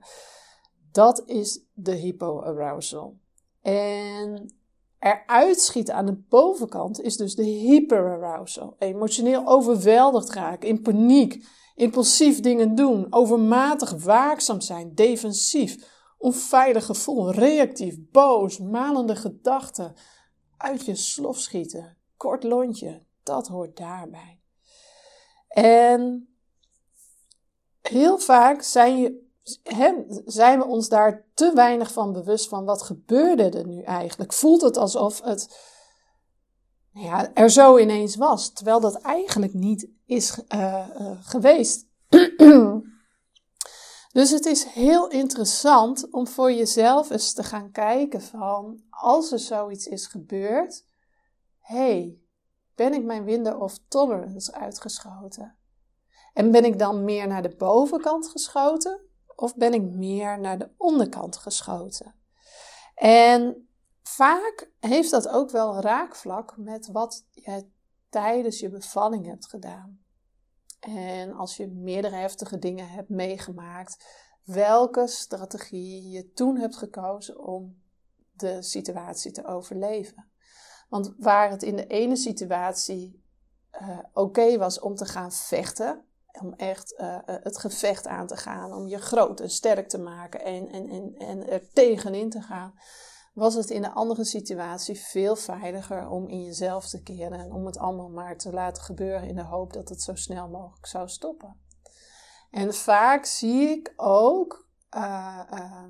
Dat 0.91 1.23
is 1.25 1.63
de 1.73 1.95
hypoarousal. 1.95 3.17
En 3.61 4.55
eruit 4.99 5.61
schieten 5.61 5.95
aan 5.95 6.05
de 6.05 6.23
bovenkant 6.29 7.01
is 7.01 7.17
dus 7.17 7.35
de 7.35 7.43
hyperarousal. 7.43 8.75
Emotioneel 8.79 9.47
overweldigd 9.47 10.33
raken, 10.33 10.67
in 10.67 10.81
paniek, 10.81 11.45
impulsief 11.75 12.39
dingen 12.39 12.75
doen, 12.75 13.07
overmatig 13.09 14.03
waakzaam 14.03 14.61
zijn, 14.61 14.95
defensief, 14.95 15.95
onveilig 16.17 16.85
gevoel, 16.85 17.31
reactief, 17.31 17.95
boos, 18.11 18.59
malende 18.59 19.15
gedachten, 19.15 19.93
uit 20.57 20.85
je 20.85 20.95
slof 20.95 21.39
schieten, 21.39 21.97
kort 22.17 22.43
lontje, 22.43 23.05
dat 23.23 23.47
hoort 23.47 23.77
daarbij. 23.77 24.39
En 25.47 26.29
heel 27.81 28.17
vaak 28.17 28.61
zijn 28.61 28.97
je 28.97 29.26
zijn 30.25 30.59
we 30.59 30.65
ons 30.65 30.89
daar 30.89 31.25
te 31.33 31.51
weinig 31.53 31.91
van 31.91 32.13
bewust 32.13 32.47
van 32.47 32.65
wat 32.65 32.81
gebeurde 32.81 33.49
er 33.49 33.67
nu 33.67 33.81
eigenlijk? 33.81 34.33
Voelt 34.33 34.61
het 34.61 34.77
alsof 34.77 35.21
het 35.21 35.75
ja, 36.91 37.33
er 37.33 37.49
zo 37.49 37.77
ineens 37.77 38.15
was, 38.15 38.49
terwijl 38.49 38.79
dat 38.79 39.01
eigenlijk 39.01 39.53
niet 39.53 39.89
is 40.05 40.39
uh, 40.55 40.87
uh, 40.99 41.11
geweest. 41.21 41.85
dus 44.17 44.29
het 44.29 44.45
is 44.45 44.63
heel 44.63 45.09
interessant 45.09 46.11
om 46.11 46.27
voor 46.27 46.51
jezelf 46.51 47.09
eens 47.09 47.33
te 47.33 47.43
gaan 47.43 47.71
kijken 47.71 48.21
van 48.21 48.81
als 48.89 49.31
er 49.31 49.39
zoiets 49.39 49.85
is 49.85 50.07
gebeurd, 50.07 50.85
hey, 51.59 52.19
ben 52.75 52.93
ik 52.93 53.03
mijn 53.03 53.23
window 53.23 53.61
of 53.61 53.77
tolerance 53.87 54.53
uitgeschoten? 54.53 55.57
En 56.33 56.51
ben 56.51 56.65
ik 56.65 56.79
dan 56.79 57.03
meer 57.03 57.27
naar 57.27 57.41
de 57.41 57.55
bovenkant 57.55 58.27
geschoten 58.27 59.06
of 59.39 59.55
ben 59.55 59.73
ik 59.73 59.81
meer 59.81 60.39
naar 60.39 60.59
de 60.59 60.69
onderkant 60.77 61.37
geschoten? 61.37 62.15
En 62.95 63.69
vaak 64.03 64.71
heeft 64.79 65.11
dat 65.11 65.27
ook 65.27 65.51
wel 65.51 65.81
raakvlak 65.81 66.57
met 66.57 66.87
wat 66.87 67.25
je 67.31 67.69
tijdens 68.09 68.59
je 68.59 68.69
bevalling 68.69 69.25
hebt 69.25 69.47
gedaan. 69.47 70.05
En 70.79 71.33
als 71.33 71.57
je 71.57 71.67
meerdere 71.67 72.15
heftige 72.15 72.59
dingen 72.59 72.89
hebt 72.89 73.09
meegemaakt, 73.09 74.05
welke 74.43 75.07
strategie 75.07 76.09
je 76.09 76.31
toen 76.31 76.57
hebt 76.57 76.75
gekozen 76.75 77.39
om 77.39 77.81
de 78.31 78.61
situatie 78.61 79.31
te 79.31 79.45
overleven. 79.45 80.31
Want 80.89 81.13
waar 81.17 81.49
het 81.49 81.63
in 81.63 81.75
de 81.75 81.87
ene 81.87 82.15
situatie 82.15 83.23
uh, 83.81 83.99
oké 84.13 84.57
was 84.57 84.79
om 84.79 84.95
te 84.95 85.05
gaan 85.05 85.31
vechten, 85.31 86.06
om 86.41 86.53
echt 86.53 86.93
uh, 86.97 87.17
het 87.23 87.57
gevecht 87.57 88.07
aan 88.07 88.27
te 88.27 88.37
gaan, 88.37 88.73
om 88.73 88.87
je 88.87 88.97
groot 88.97 89.39
en 89.39 89.49
sterk 89.49 89.89
te 89.89 89.99
maken 89.99 90.41
en, 90.41 90.69
en, 90.69 90.89
en, 90.89 91.15
en 91.17 91.49
er 91.49 91.69
tegenin 91.73 92.29
te 92.29 92.41
gaan, 92.41 92.73
was 93.33 93.53
het 93.53 93.69
in 93.69 93.83
een 93.83 93.93
andere 93.93 94.25
situatie 94.25 94.99
veel 94.99 95.35
veiliger 95.35 96.09
om 96.09 96.27
in 96.27 96.43
jezelf 96.43 96.87
te 96.87 97.03
keren 97.03 97.39
en 97.39 97.51
om 97.51 97.65
het 97.65 97.77
allemaal 97.77 98.09
maar 98.09 98.37
te 98.37 98.53
laten 98.53 98.83
gebeuren 98.83 99.27
in 99.27 99.35
de 99.35 99.43
hoop 99.43 99.73
dat 99.73 99.89
het 99.89 100.01
zo 100.01 100.15
snel 100.15 100.47
mogelijk 100.47 100.85
zou 100.85 101.09
stoppen. 101.09 101.61
En 102.51 102.73
vaak 102.73 103.25
zie 103.25 103.67
ik 103.67 103.93
ook, 103.95 104.67
uh, 104.95 105.41
uh, 105.53 105.83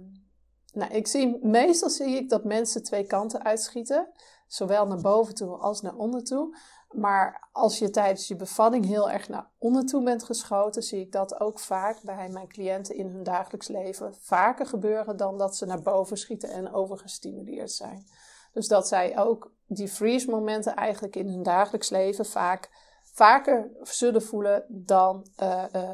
nou, 0.74 0.92
ik 0.94 1.08
zie, 1.08 1.46
meestal 1.46 1.90
zie 1.90 2.16
ik 2.16 2.30
dat 2.30 2.44
mensen 2.44 2.84
twee 2.84 3.06
kanten 3.06 3.44
uitschieten, 3.44 4.10
zowel 4.48 4.88
naar 4.88 5.02
boven 5.02 5.36
toe 5.36 5.58
als 5.58 5.82
naar 5.82 5.96
onder 5.96 6.24
toe. 6.24 6.58
Maar 6.98 7.48
als 7.52 7.80
je 7.80 7.90
tijdens 7.90 8.28
je 8.28 8.36
bevalling 8.36 8.86
heel 8.86 9.12
erg 9.12 9.30
naar 9.30 9.50
onder 9.58 9.86
toe 9.86 10.04
bent 10.04 10.24
geschoten, 10.24 10.84
zie 10.84 11.00
ik 11.02 11.12
dat 11.12 11.40
ook 11.40 11.60
vaak 11.60 12.02
bij 12.02 12.30
mijn 12.30 12.48
cliënten 12.48 12.96
in 12.96 13.08
hun 13.08 13.24
dagelijks 13.24 13.68
leven 13.68 14.16
vaker 14.20 14.66
gebeuren 14.66 15.18
dan 15.18 15.38
dat 15.38 15.56
ze 15.56 15.66
naar 15.66 15.82
boven 15.82 16.18
schieten 16.18 16.50
en 16.50 16.74
overgestimuleerd 16.74 17.72
zijn. 17.72 18.08
Dus 18.54 18.68
dat 18.68 18.88
zij 18.88 19.18
ook 19.18 19.52
die 19.66 19.88
freeze 19.88 20.30
momenten 20.30 20.76
eigenlijk 20.76 21.16
in 21.16 21.28
hun 21.28 21.44
dagelijks 21.44 21.90
leven 21.90 22.26
vaak 22.26 22.70
vaker 23.14 23.72
zullen 23.82 24.24
voelen 24.24 24.66
dan 24.68 25.28
uh, 25.42 25.64
uh, 25.76 25.90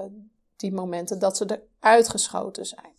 die 0.55 0.73
momenten 0.73 1.19
dat 1.19 1.37
ze 1.37 1.45
er 1.45 1.63
uitgeschoten 1.79 2.65
zijn. 2.65 2.93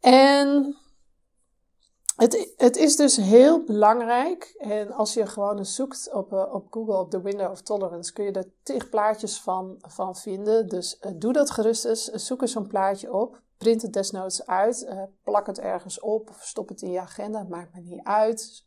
En 0.00 0.76
het, 2.16 2.52
het 2.56 2.76
is 2.76 2.96
dus 2.96 3.16
heel 3.16 3.64
belangrijk. 3.64 4.54
En 4.58 4.92
als 4.92 5.14
je 5.14 5.26
gewoon 5.26 5.64
zoekt 5.64 6.12
op, 6.12 6.32
uh, 6.32 6.54
op 6.54 6.66
Google 6.70 6.98
op 6.98 7.10
de 7.10 7.20
Window 7.20 7.50
of 7.50 7.60
Tolerance, 7.60 8.12
kun 8.12 8.24
je 8.24 8.32
er 8.32 8.50
tig 8.62 8.88
plaatjes 8.88 9.40
van, 9.40 9.76
van 9.80 10.16
vinden. 10.16 10.68
Dus 10.68 10.98
uh, 11.00 11.12
doe 11.16 11.32
dat 11.32 11.50
gerust 11.50 11.84
eens. 11.84 12.04
Zoek 12.04 12.40
eens 12.40 12.52
zo'n 12.52 12.66
plaatje 12.66 13.12
op. 13.12 13.40
Print 13.56 13.82
het 13.82 13.92
desnoods 13.92 14.46
uit. 14.46 14.86
Uh, 14.88 15.02
plak 15.22 15.46
het 15.46 15.58
ergens 15.58 16.00
op. 16.00 16.28
Of 16.28 16.42
stop 16.42 16.68
het 16.68 16.82
in 16.82 16.90
je 16.90 17.00
agenda. 17.00 17.46
Maakt 17.48 17.74
me 17.74 17.80
niet 17.80 18.04
uit. 18.04 18.64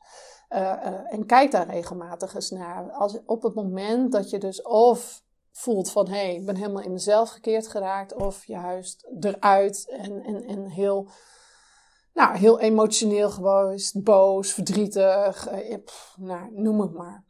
en 1.09 1.25
kijk 1.25 1.51
daar 1.51 1.69
regelmatig 1.69 2.35
eens 2.35 2.49
naar. 2.49 2.91
Als, 2.91 3.17
op 3.25 3.43
het 3.43 3.53
moment 3.53 4.11
dat 4.11 4.29
je 4.29 4.37
dus 4.37 4.61
of 4.61 5.23
voelt 5.51 5.91
van 5.91 6.07
hé, 6.07 6.25
hey, 6.25 6.35
ik 6.35 6.45
ben 6.45 6.55
helemaal 6.55 6.83
in 6.83 6.93
mezelf 6.93 7.29
gekeerd 7.29 7.67
geraakt. 7.67 8.13
Of 8.13 8.45
juist 8.45 9.07
eruit 9.19 9.85
en, 9.89 10.23
en, 10.23 10.43
en 10.43 10.65
heel 10.65 11.09
nou, 12.19 12.37
heel 12.37 12.59
emotioneel 12.59 13.29
geweest, 13.29 14.03
boos, 14.03 14.51
verdrietig, 14.51 15.47
eh, 15.47 15.77
nou, 16.15 16.51
noem 16.51 16.81
het 16.81 16.93
maar. 16.93 17.23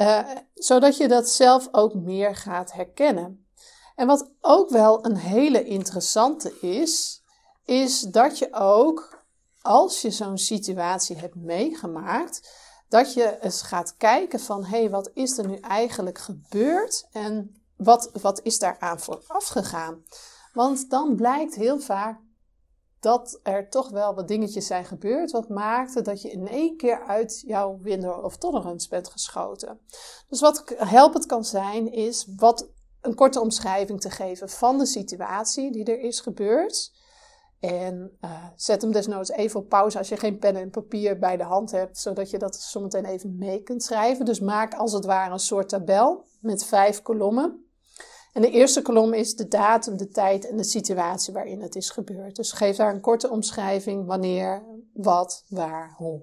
Uh, 0.00 0.28
zodat 0.54 0.96
je 0.96 1.08
dat 1.08 1.28
zelf 1.28 1.68
ook 1.72 1.94
meer 1.94 2.36
gaat 2.36 2.72
herkennen. 2.72 3.46
En 3.94 4.06
wat 4.06 4.30
ook 4.40 4.70
wel 4.70 5.04
een 5.04 5.16
hele 5.16 5.64
interessante 5.64 6.60
is, 6.60 7.22
is 7.64 8.00
dat 8.00 8.38
je 8.38 8.48
ook, 8.52 9.24
als 9.60 10.02
je 10.02 10.10
zo'n 10.10 10.38
situatie 10.38 11.16
hebt 11.16 11.34
meegemaakt, 11.34 12.50
dat 12.88 13.14
je 13.14 13.38
eens 13.40 13.62
gaat 13.62 13.96
kijken 13.96 14.40
van, 14.40 14.64
hé, 14.64 14.78
hey, 14.78 14.90
wat 14.90 15.10
is 15.14 15.38
er 15.38 15.46
nu 15.46 15.56
eigenlijk 15.56 16.18
gebeurd 16.18 17.06
en 17.12 17.62
wat, 17.76 18.10
wat 18.22 18.40
is 18.42 18.58
daaraan 18.58 19.00
vooraf 19.00 19.46
gegaan? 19.46 20.02
Want 20.52 20.90
dan 20.90 21.16
blijkt 21.16 21.54
heel 21.54 21.78
vaak 21.78 22.20
dat 23.00 23.40
er 23.42 23.68
toch 23.68 23.90
wel 23.90 24.14
wat 24.14 24.28
dingetjes 24.28 24.66
zijn 24.66 24.84
gebeurd. 24.84 25.30
Wat 25.30 25.48
maakte 25.48 26.02
dat 26.02 26.22
je 26.22 26.30
in 26.30 26.48
één 26.48 26.76
keer 26.76 27.02
uit 27.02 27.42
jouw 27.46 27.78
window 27.80 28.24
of 28.24 28.36
tolerance 28.36 28.88
bent 28.88 29.08
geschoten. 29.08 29.80
Dus 30.28 30.40
wat 30.40 30.64
helpend 30.76 31.26
kan 31.26 31.44
zijn, 31.44 31.92
is 31.92 32.28
wat 32.36 32.68
een 33.00 33.14
korte 33.14 33.40
omschrijving 33.40 34.00
te 34.00 34.10
geven 34.10 34.48
van 34.48 34.78
de 34.78 34.86
situatie 34.86 35.72
die 35.72 35.84
er 35.84 36.00
is 36.00 36.20
gebeurd. 36.20 36.96
En 37.60 38.16
uh, 38.20 38.44
zet 38.56 38.82
hem 38.82 38.92
desnoods 38.92 39.30
even 39.30 39.60
op 39.60 39.68
pauze 39.68 39.98
als 39.98 40.08
je 40.08 40.16
geen 40.16 40.38
pen 40.38 40.56
en 40.56 40.70
papier 40.70 41.18
bij 41.18 41.36
de 41.36 41.42
hand 41.42 41.70
hebt, 41.70 41.98
zodat 41.98 42.30
je 42.30 42.38
dat 42.38 42.56
zometeen 42.56 43.04
even 43.04 43.38
mee 43.38 43.62
kunt 43.62 43.82
schrijven. 43.82 44.24
Dus 44.24 44.40
maak 44.40 44.74
als 44.74 44.92
het 44.92 45.04
ware 45.04 45.32
een 45.32 45.38
soort 45.38 45.68
tabel 45.68 46.24
met 46.40 46.64
vijf 46.64 47.02
kolommen. 47.02 47.67
En 48.38 48.44
de 48.44 48.50
eerste 48.50 48.82
kolom 48.82 49.12
is 49.12 49.34
de 49.34 49.48
datum, 49.48 49.96
de 49.96 50.08
tijd 50.08 50.48
en 50.48 50.56
de 50.56 50.64
situatie 50.64 51.32
waarin 51.32 51.60
het 51.62 51.76
is 51.76 51.90
gebeurd. 51.90 52.36
Dus 52.36 52.52
geef 52.52 52.76
daar 52.76 52.94
een 52.94 53.00
korte 53.00 53.30
omschrijving 53.30 54.06
wanneer, 54.06 54.64
wat, 54.92 55.44
waar, 55.48 55.94
hoe. 55.96 56.22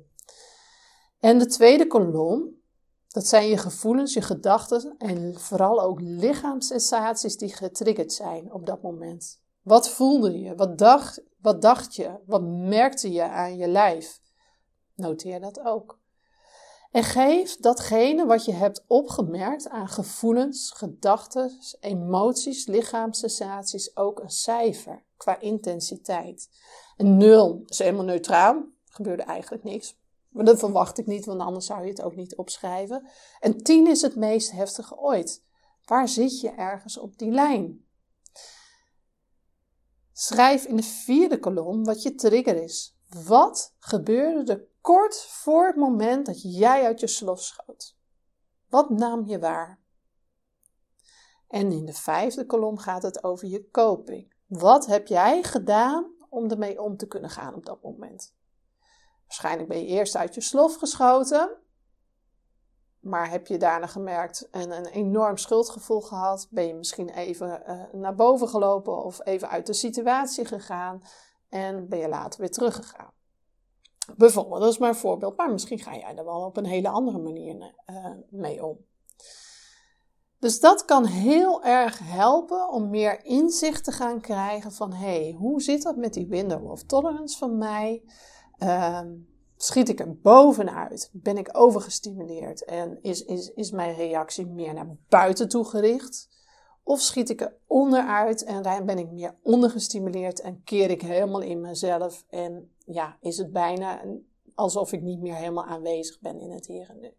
En 1.19 1.39
de 1.39 1.45
tweede 1.45 1.87
kolom, 1.87 2.61
dat 3.07 3.27
zijn 3.27 3.47
je 3.47 3.57
gevoelens, 3.57 4.13
je 4.13 4.21
gedachten 4.21 4.95
en 4.97 5.39
vooral 5.39 5.81
ook 5.81 5.99
lichaamssensaties 6.01 7.37
die 7.37 7.55
getriggerd 7.55 8.13
zijn 8.13 8.53
op 8.53 8.65
dat 8.65 8.81
moment. 8.81 9.41
Wat 9.61 9.89
voelde 9.89 10.39
je? 10.39 10.55
Wat 10.55 10.77
dacht, 10.77 11.21
wat 11.41 11.61
dacht 11.61 11.95
je? 11.95 12.19
Wat 12.25 12.43
merkte 12.43 13.11
je 13.11 13.23
aan 13.23 13.57
je 13.57 13.67
lijf? 13.67 14.19
Noteer 14.93 15.39
dat 15.39 15.59
ook. 15.59 15.99
En 16.95 17.03
geef 17.03 17.57
datgene 17.57 18.25
wat 18.25 18.45
je 18.45 18.53
hebt 18.53 18.83
opgemerkt 18.87 19.69
aan 19.69 19.87
gevoelens, 19.87 20.71
gedachten, 20.71 21.51
emoties, 21.79 22.65
lichaamssensaties 22.65 23.95
ook 23.95 24.19
een 24.19 24.29
cijfer 24.29 25.03
qua 25.17 25.39
intensiteit. 25.39 26.49
Een 26.97 27.17
nul 27.17 27.63
is 27.65 27.79
helemaal 27.79 28.05
neutraal, 28.05 28.65
gebeurde 28.85 29.23
eigenlijk 29.23 29.63
niks. 29.63 29.97
Maar 30.29 30.45
dat 30.45 30.59
verwacht 30.59 30.97
ik 30.97 31.05
niet, 31.05 31.25
want 31.25 31.39
anders 31.39 31.65
zou 31.65 31.83
je 31.83 31.89
het 31.89 32.01
ook 32.01 32.15
niet 32.15 32.35
opschrijven. 32.35 33.07
En 33.39 33.63
10 33.63 33.87
is 33.87 34.01
het 34.01 34.15
meest 34.15 34.51
heftige 34.51 34.97
ooit. 34.97 35.43
Waar 35.85 36.07
zit 36.07 36.41
je 36.41 36.49
ergens 36.49 36.97
op 36.97 37.17
die 37.17 37.31
lijn? 37.31 37.85
Schrijf 40.13 40.65
in 40.65 40.75
de 40.75 40.83
vierde 40.83 41.39
kolom 41.39 41.83
wat 41.83 42.01
je 42.03 42.15
trigger 42.15 42.63
is. 42.63 42.97
Wat 43.25 43.73
gebeurde 43.79 44.51
er 44.53 44.73
kort 44.85 45.25
voor 45.29 45.67
het 45.67 45.75
moment 45.75 46.25
dat 46.25 46.41
jij 46.41 46.85
uit 46.85 46.99
je 46.99 47.07
slof 47.07 47.41
schoot. 47.41 47.97
Wat 48.69 48.89
nam 48.89 49.25
je 49.25 49.39
waar? 49.39 49.79
En 51.47 51.71
in 51.71 51.85
de 51.85 51.93
vijfde 51.93 52.45
kolom 52.45 52.77
gaat 52.77 53.03
het 53.03 53.23
over 53.23 53.47
je 53.47 53.69
coping. 53.71 54.33
Wat 54.47 54.85
heb 54.85 55.07
jij 55.07 55.43
gedaan 55.43 56.15
om 56.29 56.49
ermee 56.49 56.81
om 56.81 56.97
te 56.97 57.07
kunnen 57.07 57.29
gaan 57.29 57.53
op 57.53 57.65
dat 57.65 57.81
moment? 57.81 58.35
Waarschijnlijk 59.23 59.69
ben 59.69 59.79
je 59.79 59.85
eerst 59.85 60.15
uit 60.15 60.35
je 60.35 60.41
slof 60.41 60.75
geschoten, 60.75 61.57
maar 62.99 63.29
heb 63.29 63.47
je 63.47 63.57
daarna 63.57 63.87
gemerkt 63.87 64.49
en 64.49 64.71
een 64.71 64.85
enorm 64.85 65.37
schuldgevoel 65.37 66.01
gehad? 66.01 66.47
Ben 66.49 66.67
je 66.67 66.73
misschien 66.73 67.09
even 67.09 67.63
uh, 67.67 68.01
naar 68.01 68.15
boven 68.15 68.47
gelopen 68.47 69.03
of 69.03 69.25
even 69.25 69.49
uit 69.49 69.65
de 69.65 69.73
situatie 69.73 70.45
gegaan 70.45 71.01
en 71.49 71.89
ben 71.89 71.99
je 71.99 72.09
later 72.09 72.39
weer 72.39 72.51
teruggegaan? 72.51 73.14
Bijvoorbeeld, 74.17 74.61
dat 74.61 74.71
is 74.71 74.77
maar 74.77 74.89
een 74.89 74.95
voorbeeld, 74.95 75.37
maar 75.37 75.51
misschien 75.51 75.79
ga 75.79 75.95
jij 75.95 76.15
er 76.15 76.25
wel 76.25 76.45
op 76.45 76.57
een 76.57 76.65
hele 76.65 76.89
andere 76.89 77.17
manier 77.17 77.73
uh, 77.89 78.05
mee 78.29 78.65
om. 78.65 78.77
Dus 80.39 80.59
dat 80.59 80.85
kan 80.85 81.05
heel 81.05 81.63
erg 81.63 81.99
helpen 82.03 82.69
om 82.69 82.89
meer 82.89 83.25
inzicht 83.25 83.83
te 83.83 83.91
gaan 83.91 84.21
krijgen 84.21 84.71
van 84.71 84.93
hey, 84.93 85.35
hoe 85.37 85.61
zit 85.61 85.83
dat 85.83 85.95
met 85.95 86.13
die 86.13 86.27
window 86.27 86.71
of 86.71 86.83
tolerance 86.83 87.37
van 87.37 87.57
mij? 87.57 88.03
Uh, 88.59 89.01
schiet 89.55 89.89
ik 89.89 89.99
er 89.99 90.19
bovenuit? 90.19 91.09
Ben 91.13 91.37
ik 91.37 91.49
overgestimuleerd 91.51 92.65
en 92.65 92.99
is, 93.01 93.25
is, 93.25 93.53
is 93.53 93.71
mijn 93.71 93.95
reactie 93.95 94.45
meer 94.45 94.73
naar 94.73 94.95
buiten 95.09 95.49
toe 95.49 95.65
gericht? 95.65 96.29
Of 96.83 96.99
schiet 96.99 97.29
ik 97.29 97.41
er 97.41 97.57
onderuit 97.67 98.43
en 98.43 98.85
ben 98.85 98.97
ik 98.97 99.11
meer 99.11 99.35
ondergestimuleerd 99.43 100.41
en 100.41 100.63
keer 100.63 100.89
ik 100.89 101.01
helemaal 101.01 101.41
in 101.41 101.61
mezelf 101.61 102.25
en 102.29 102.74
ja, 102.85 103.17
is 103.21 103.37
het 103.37 103.51
bijna 103.51 104.01
alsof 104.55 104.91
ik 104.91 105.01
niet 105.01 105.19
meer 105.19 105.35
helemaal 105.35 105.65
aanwezig 105.65 106.19
ben 106.19 106.39
in 106.39 106.51
het 106.51 106.67
hier 106.67 106.89
en 106.89 106.99
nu. 106.99 107.13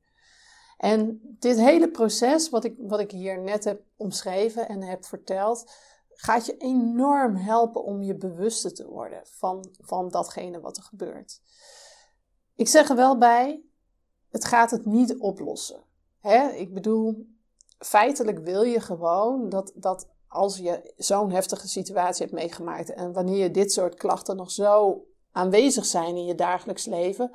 En 0.77 1.21
dit 1.39 1.57
hele 1.57 1.91
proces, 1.91 2.51
wat 2.51 2.65
ik, 2.65 2.77
wat 2.79 3.01
ik 3.01 3.11
hier 3.11 3.41
net 3.41 3.65
heb 3.65 3.83
omschreven 3.97 4.69
en 4.69 4.83
heb 4.83 5.05
verteld, 5.05 5.73
gaat 6.09 6.47
je 6.47 6.57
enorm 6.57 7.37
helpen 7.37 7.85
om 7.85 8.03
je 8.03 8.15
bewuster 8.15 8.75
te 8.75 8.87
worden 8.87 9.21
van, 9.25 9.69
van 9.81 10.09
datgene 10.09 10.61
wat 10.61 10.77
er 10.77 10.83
gebeurt. 10.83 11.41
Ik 12.55 12.69
zeg 12.69 12.89
er 12.89 12.97
wel 12.97 13.19
bij, 13.19 13.63
het 14.31 14.45
gaat 14.45 14.71
het 14.71 14.87
niet 14.87 15.19
oplossen. 15.19 15.85
Hè? 16.21 16.49
Ik 16.49 16.75
bedoel, 16.75 17.27
feitelijk 17.79 18.39
wil 18.39 18.63
je 18.63 18.81
gewoon 18.81 19.49
dat, 19.49 19.73
dat 19.75 20.09
als 20.29 20.59
je 20.59 20.93
zo'n 20.97 21.31
heftige 21.31 21.69
situatie 21.69 22.25
hebt 22.25 22.39
meegemaakt 22.39 22.93
en 22.93 23.13
wanneer 23.13 23.43
je 23.43 23.51
dit 23.51 23.73
soort 23.73 23.95
klachten 23.95 24.37
nog 24.37 24.51
zo 24.51 25.05
aanwezig 25.37 25.87
zijn 25.87 26.17
in 26.17 26.25
je 26.25 26.35
dagelijks 26.35 26.85
leven, 26.87 27.31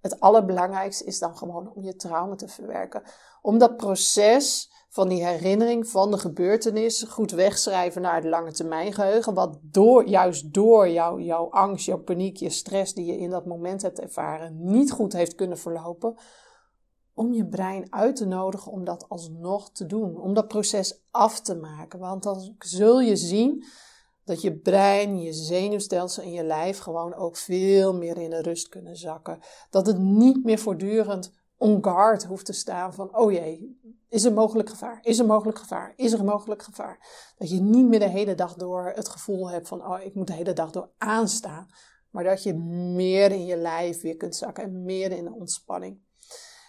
het 0.00 0.20
allerbelangrijkste 0.20 1.04
is 1.04 1.18
dan 1.18 1.36
gewoon 1.36 1.72
om 1.74 1.82
je 1.82 1.96
trauma 1.96 2.34
te 2.34 2.48
verwerken. 2.48 3.02
Om 3.42 3.58
dat 3.58 3.76
proces 3.76 4.70
van 4.88 5.08
die 5.08 5.24
herinnering 5.24 5.88
van 5.88 6.10
de 6.10 6.18
gebeurtenis 6.18 7.02
goed 7.02 7.30
wegschrijven 7.30 8.02
naar 8.02 8.14
het 8.14 8.24
lange 8.24 8.52
termijn 8.52 8.92
geheugen. 8.92 9.34
Wat 9.34 9.58
door, 9.62 10.08
juist 10.08 10.54
door 10.54 10.88
jou, 10.88 11.22
jouw 11.22 11.50
angst, 11.50 11.86
jouw 11.86 12.02
paniek, 12.02 12.36
je 12.36 12.50
stress 12.50 12.94
die 12.94 13.04
je 13.04 13.18
in 13.18 13.30
dat 13.30 13.46
moment 13.46 13.82
hebt 13.82 14.00
ervaren, 14.00 14.56
niet 14.64 14.92
goed 14.92 15.12
heeft 15.12 15.34
kunnen 15.34 15.58
verlopen. 15.58 16.14
Om 17.14 17.32
je 17.32 17.46
brein 17.46 17.92
uit 17.92 18.16
te 18.16 18.26
nodigen 18.26 18.72
om 18.72 18.84
dat 18.84 19.08
alsnog 19.08 19.70
te 19.70 19.86
doen. 19.86 20.20
Om 20.20 20.34
dat 20.34 20.48
proces 20.48 21.02
af 21.10 21.40
te 21.40 21.54
maken. 21.54 21.98
Want 21.98 22.22
dan 22.22 22.54
zul 22.58 23.00
je 23.00 23.16
zien 23.16 23.64
dat 24.30 24.42
je 24.42 24.56
brein, 24.56 25.20
je 25.20 25.32
zenuwstelsel 25.32 26.22
en 26.22 26.32
je 26.32 26.44
lijf 26.44 26.78
gewoon 26.78 27.14
ook 27.14 27.36
veel 27.36 27.94
meer 27.94 28.18
in 28.18 28.30
de 28.30 28.42
rust 28.42 28.68
kunnen 28.68 28.96
zakken. 28.96 29.38
Dat 29.70 29.86
het 29.86 29.98
niet 29.98 30.44
meer 30.44 30.58
voortdurend 30.58 31.32
on 31.56 31.84
guard 31.84 32.24
hoeft 32.24 32.46
te 32.46 32.52
staan 32.52 32.94
van, 32.94 33.16
oh 33.16 33.32
jee, 33.32 33.80
is 34.08 34.24
er 34.24 34.32
mogelijk 34.32 34.68
gevaar? 34.68 34.98
Is 35.02 35.18
er 35.18 35.26
mogelijk 35.26 35.58
gevaar? 35.58 35.92
Is 35.96 36.12
er 36.12 36.24
mogelijk 36.24 36.62
gevaar? 36.62 36.98
Dat 37.38 37.50
je 37.50 37.60
niet 37.60 37.86
meer 37.86 37.98
de 37.98 38.08
hele 38.08 38.34
dag 38.34 38.54
door 38.54 38.92
het 38.94 39.08
gevoel 39.08 39.50
hebt 39.50 39.68
van, 39.68 39.86
oh, 39.86 40.00
ik 40.02 40.14
moet 40.14 40.26
de 40.26 40.32
hele 40.32 40.52
dag 40.52 40.70
door 40.70 40.90
aanstaan. 40.98 41.68
Maar 42.10 42.24
dat 42.24 42.42
je 42.42 42.54
meer 42.94 43.32
in 43.32 43.46
je 43.46 43.56
lijf 43.56 44.00
weer 44.00 44.16
kunt 44.16 44.36
zakken 44.36 44.64
en 44.64 44.84
meer 44.84 45.12
in 45.12 45.24
de 45.24 45.34
ontspanning. 45.34 46.00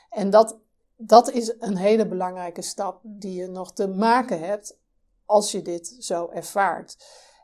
En 0.10 0.30
dat, 0.30 0.60
dat 0.96 1.32
is 1.32 1.54
een 1.60 1.78
hele 1.78 2.08
belangrijke 2.08 2.62
stap 2.62 3.00
die 3.04 3.34
je 3.34 3.48
nog 3.48 3.74
te 3.74 3.88
maken 3.88 4.40
hebt 4.40 4.80
als 5.26 5.52
je 5.52 5.62
dit 5.62 5.96
zo 6.00 6.30
ervaart. 6.30 6.98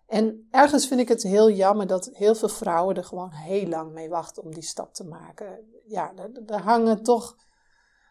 En 0.08 0.48
ergens 0.52 0.88
vind 0.88 1.00
ik 1.00 1.08
het 1.08 1.24
heel 1.24 1.50
jammer 1.50 1.88
dat 1.88 2.10
heel 2.14 2.36
veel 2.36 2.50
vrouwen 2.50 2.96
er 2.96 3.04
gewoon 3.04 3.32
heel 3.32 3.68
lang 3.68 3.92
mee 3.92 4.10
wachten 4.10 4.44
om 4.44 4.54
die 4.54 4.64
stap 4.64 4.94
te 4.94 5.04
maken. 5.04 5.60
Ja, 5.86 6.14
er, 6.46 6.62
hangen 6.62 7.04
toch, 7.04 7.36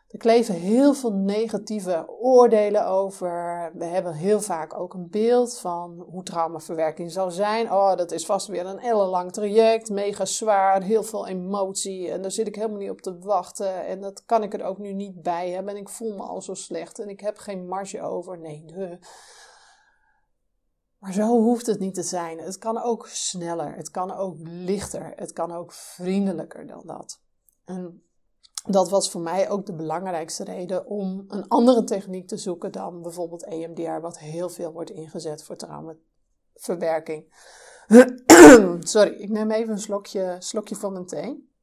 er 0.08 0.18
kleven 0.18 0.54
heel 0.54 0.94
veel 0.94 1.12
negatieve 1.12 2.08
oordelen 2.08 2.86
over. 2.86 3.70
We 3.74 3.84
hebben 3.84 4.12
heel 4.12 4.40
vaak 4.40 4.78
ook 4.78 4.94
een 4.94 5.10
beeld 5.10 5.58
van 5.58 6.06
hoe 6.10 6.22
traumaverwerking 6.22 7.12
zou 7.12 7.30
zijn. 7.30 7.72
Oh, 7.72 7.96
dat 7.96 8.12
is 8.12 8.26
vast 8.26 8.46
weer 8.46 8.66
een 8.66 8.80
ellenlang 8.80 9.32
traject, 9.32 9.90
mega 9.90 10.24
zwaar, 10.24 10.82
heel 10.82 11.02
veel 11.02 11.26
emotie. 11.26 12.10
En 12.10 12.22
daar 12.22 12.30
zit 12.30 12.46
ik 12.46 12.54
helemaal 12.54 12.78
niet 12.78 12.90
op 12.90 13.00
te 13.00 13.18
wachten. 13.18 13.86
En 13.86 14.00
dat 14.00 14.24
kan 14.24 14.42
ik 14.42 14.54
er 14.54 14.64
ook 14.64 14.78
nu 14.78 14.92
niet 14.92 15.22
bij 15.22 15.50
hebben. 15.50 15.74
En 15.74 15.80
ik 15.80 15.88
voel 15.88 16.14
me 16.16 16.22
al 16.22 16.42
zo 16.42 16.54
slecht 16.54 16.98
en 16.98 17.08
ik 17.08 17.20
heb 17.20 17.38
geen 17.38 17.66
marge 17.66 18.02
over. 18.02 18.38
Nee, 18.38 18.64
nee. 18.74 18.98
Maar 20.98 21.12
zo 21.12 21.40
hoeft 21.42 21.66
het 21.66 21.78
niet 21.78 21.94
te 21.94 22.02
zijn. 22.02 22.38
Het 22.38 22.58
kan 22.58 22.82
ook 22.82 23.06
sneller, 23.08 23.74
het 23.74 23.90
kan 23.90 24.12
ook 24.12 24.36
lichter, 24.38 25.12
het 25.16 25.32
kan 25.32 25.52
ook 25.52 25.72
vriendelijker 25.72 26.66
dan 26.66 26.82
dat. 26.84 27.20
En 27.64 28.02
dat 28.66 28.90
was 28.90 29.10
voor 29.10 29.20
mij 29.20 29.50
ook 29.50 29.66
de 29.66 29.74
belangrijkste 29.74 30.44
reden 30.44 30.86
om 30.86 31.24
een 31.28 31.48
andere 31.48 31.84
techniek 31.84 32.28
te 32.28 32.36
zoeken 32.36 32.72
dan 32.72 33.02
bijvoorbeeld 33.02 33.44
EMDR, 33.44 34.00
wat 34.00 34.18
heel 34.18 34.48
veel 34.48 34.72
wordt 34.72 34.90
ingezet 34.90 35.42
voor 35.42 35.56
traumaverwerking. 35.56 37.34
Sorry, 38.80 39.12
ik 39.12 39.28
neem 39.28 39.50
even 39.50 39.72
een 39.72 39.78
slokje, 39.78 40.36
slokje 40.38 40.76
van 40.76 40.92
mijn 40.92 41.06
thee. 41.06 41.54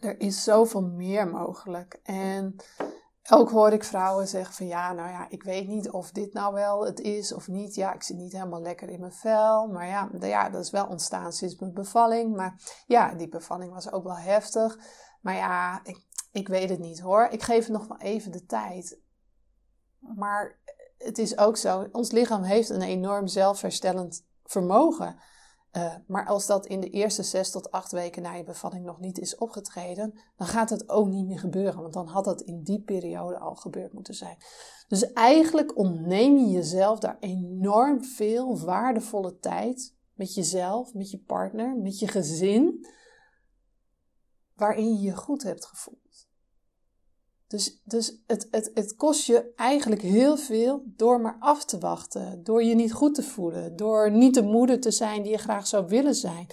Er 0.00 0.20
is 0.20 0.42
zoveel 0.42 0.82
meer 0.82 1.28
mogelijk. 1.28 2.00
En 2.02 2.56
ook 3.30 3.50
hoor 3.50 3.72
ik 3.72 3.84
vrouwen 3.84 4.28
zeggen 4.28 4.54
van 4.54 4.66
ja, 4.66 4.92
nou 4.92 5.08
ja, 5.08 5.26
ik 5.28 5.42
weet 5.42 5.68
niet 5.68 5.90
of 5.90 6.10
dit 6.10 6.32
nou 6.32 6.54
wel 6.54 6.86
het 6.86 7.00
is 7.00 7.32
of 7.32 7.48
niet. 7.48 7.74
Ja, 7.74 7.94
ik 7.94 8.02
zit 8.02 8.16
niet 8.16 8.32
helemaal 8.32 8.60
lekker 8.60 8.88
in 8.88 9.00
mijn 9.00 9.12
vel. 9.12 9.66
Maar 9.66 9.86
ja, 9.86 10.10
ja, 10.20 10.50
dat 10.50 10.64
is 10.64 10.70
wel 10.70 10.86
ontstaan 10.86 11.32
sinds 11.32 11.58
mijn 11.58 11.72
bevalling. 11.72 12.36
Maar 12.36 12.82
ja, 12.86 13.14
die 13.14 13.28
bevalling 13.28 13.72
was 13.72 13.92
ook 13.92 14.04
wel 14.04 14.16
heftig. 14.16 14.78
Maar 15.20 15.34
ja, 15.34 15.80
ik, 15.84 16.06
ik 16.32 16.48
weet 16.48 16.68
het 16.68 16.78
niet 16.78 17.00
hoor. 17.00 17.28
Ik 17.30 17.42
geef 17.42 17.64
het 17.64 17.72
nog 17.72 17.86
wel 17.86 17.98
even 17.98 18.32
de 18.32 18.44
tijd. 18.46 18.98
Maar 19.98 20.58
het 20.98 21.18
is 21.18 21.38
ook 21.38 21.56
zo, 21.56 21.88
ons 21.92 22.10
lichaam 22.10 22.42
heeft 22.42 22.68
een 22.68 22.82
enorm 22.82 23.26
zelfherstellend 23.26 24.26
vermogen. 24.44 25.18
Uh, 25.76 25.94
maar 26.06 26.26
als 26.26 26.46
dat 26.46 26.66
in 26.66 26.80
de 26.80 26.90
eerste 26.90 27.22
zes 27.22 27.50
tot 27.50 27.70
acht 27.70 27.92
weken 27.92 28.22
na 28.22 28.32
je 28.32 28.44
bevalling 28.44 28.84
nog 28.84 29.00
niet 29.00 29.18
is 29.18 29.36
opgetreden, 29.36 30.18
dan 30.36 30.46
gaat 30.46 30.70
het 30.70 30.88
ook 30.88 31.08
niet 31.08 31.26
meer 31.26 31.38
gebeuren. 31.38 31.80
Want 31.80 31.92
dan 31.92 32.06
had 32.06 32.24
dat 32.24 32.40
in 32.40 32.62
die 32.62 32.82
periode 32.82 33.38
al 33.38 33.54
gebeurd 33.54 33.92
moeten 33.92 34.14
zijn. 34.14 34.36
Dus 34.88 35.12
eigenlijk 35.12 35.76
ontneem 35.76 36.36
je 36.36 36.46
jezelf 36.46 36.98
daar 36.98 37.16
enorm 37.20 38.04
veel 38.04 38.58
waardevolle 38.58 39.38
tijd 39.38 39.94
met 40.12 40.34
jezelf, 40.34 40.94
met 40.94 41.10
je 41.10 41.18
partner, 41.18 41.76
met 41.76 41.98
je 41.98 42.08
gezin, 42.08 42.86
waarin 44.54 44.94
je 44.94 45.00
je 45.00 45.16
goed 45.16 45.42
hebt 45.42 45.66
gevoeld. 45.66 46.03
Dus, 47.54 47.80
dus 47.84 48.22
het, 48.26 48.48
het, 48.50 48.70
het 48.74 48.96
kost 48.96 49.26
je 49.26 49.52
eigenlijk 49.56 50.02
heel 50.02 50.36
veel 50.36 50.82
door 50.86 51.20
maar 51.20 51.36
af 51.40 51.64
te 51.64 51.78
wachten. 51.78 52.40
Door 52.44 52.64
je 52.64 52.74
niet 52.74 52.92
goed 52.92 53.14
te 53.14 53.22
voelen. 53.22 53.76
Door 53.76 54.10
niet 54.10 54.34
de 54.34 54.42
moeder 54.42 54.80
te 54.80 54.90
zijn 54.90 55.22
die 55.22 55.32
je 55.32 55.38
graag 55.38 55.66
zou 55.66 55.86
willen 55.86 56.14
zijn. 56.14 56.46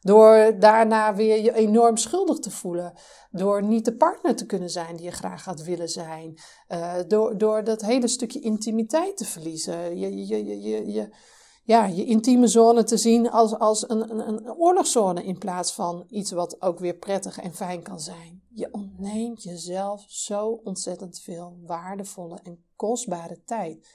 Door 0.00 0.56
daarna 0.58 1.14
weer 1.14 1.42
je 1.42 1.54
enorm 1.54 1.96
schuldig 1.96 2.38
te 2.38 2.50
voelen. 2.50 2.92
Door 3.30 3.62
niet 3.62 3.84
de 3.84 3.96
partner 3.96 4.36
te 4.36 4.46
kunnen 4.46 4.70
zijn 4.70 4.96
die 4.96 5.04
je 5.04 5.10
graag 5.10 5.44
had 5.44 5.62
willen 5.62 5.88
zijn. 5.88 6.38
Uh, 6.68 6.94
door, 7.08 7.38
door 7.38 7.64
dat 7.64 7.82
hele 7.82 8.08
stukje 8.08 8.40
intimiteit 8.40 9.16
te 9.16 9.24
verliezen. 9.24 9.98
Je, 9.98 10.26
je, 10.26 10.46
je, 10.46 10.60
je, 10.60 10.92
je, 10.92 11.14
ja, 11.64 11.86
je 11.86 12.04
intieme 12.04 12.46
zone 12.46 12.84
te 12.84 12.96
zien 12.96 13.30
als, 13.30 13.58
als 13.58 13.88
een, 13.88 14.10
een, 14.10 14.28
een 14.28 14.54
oorlogszone 14.54 15.24
in 15.24 15.38
plaats 15.38 15.72
van 15.72 16.04
iets 16.08 16.30
wat 16.30 16.62
ook 16.62 16.78
weer 16.78 16.94
prettig 16.94 17.38
en 17.38 17.54
fijn 17.54 17.82
kan 17.82 18.00
zijn. 18.00 18.44
Je 18.56 18.68
ontneemt 18.72 19.42
jezelf 19.42 20.04
zo 20.08 20.48
ontzettend 20.50 21.20
veel 21.20 21.58
waardevolle 21.62 22.40
en 22.42 22.64
kostbare 22.76 23.44
tijd. 23.44 23.88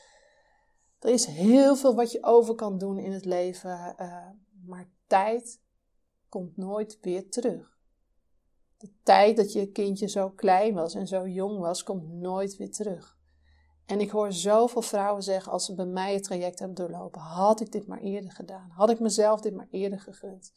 Er 1.00 1.10
is 1.10 1.26
heel 1.26 1.76
veel 1.76 1.96
wat 1.96 2.12
je 2.12 2.24
over 2.24 2.56
kan 2.56 2.78
doen 2.78 2.98
in 2.98 3.12
het 3.12 3.26
leven, 3.26 3.96
uh, 4.00 4.28
maar 4.66 4.90
tijd 5.08 5.62
komt 6.30 6.58
nooit 6.58 6.98
weer 7.02 7.30
terug. 7.30 7.80
De 8.78 8.92
tijd 9.04 9.38
dat 9.38 9.54
je 9.54 9.72
kindje 9.72 10.08
zo 10.08 10.30
klein 10.30 10.74
was 10.74 10.94
en 10.94 11.08
zo 11.08 11.28
jong 11.28 11.60
was, 11.60 11.84
komt 11.84 12.10
nooit 12.10 12.58
weer 12.58 12.72
terug. 12.72 13.18
En 13.86 14.00
ik 14.00 14.10
hoor 14.10 14.34
zoveel 14.34 14.82
vrouwen 14.82 15.24
zeggen 15.24 15.52
als 15.52 15.66
ze 15.66 15.76
bij 15.76 15.86
mij 15.86 16.14
het 16.14 16.24
traject 16.24 16.60
hebben 16.60 16.78
doorlopen: 16.78 17.22
had 17.22 17.62
ik 17.62 17.72
dit 17.72 17.88
maar 17.88 18.00
eerder 18.00 18.32
gedaan? 18.32 18.70
Had 18.70 18.90
ik 18.90 19.00
mezelf 19.00 19.42
dit 19.42 19.56
maar 19.56 19.68
eerder 19.72 20.00
gegund? 20.00 20.54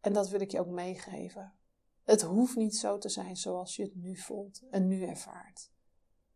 En 0.00 0.12
dat 0.12 0.28
wil 0.28 0.40
ik 0.40 0.50
je 0.50 0.60
ook 0.60 0.70
meegeven. 0.70 1.52
Het 2.06 2.22
hoeft 2.22 2.56
niet 2.56 2.76
zo 2.76 2.98
te 2.98 3.08
zijn 3.08 3.36
zoals 3.36 3.76
je 3.76 3.82
het 3.82 3.94
nu 3.94 4.16
voelt 4.16 4.62
en 4.70 4.86
nu 4.86 5.02
ervaart. 5.02 5.70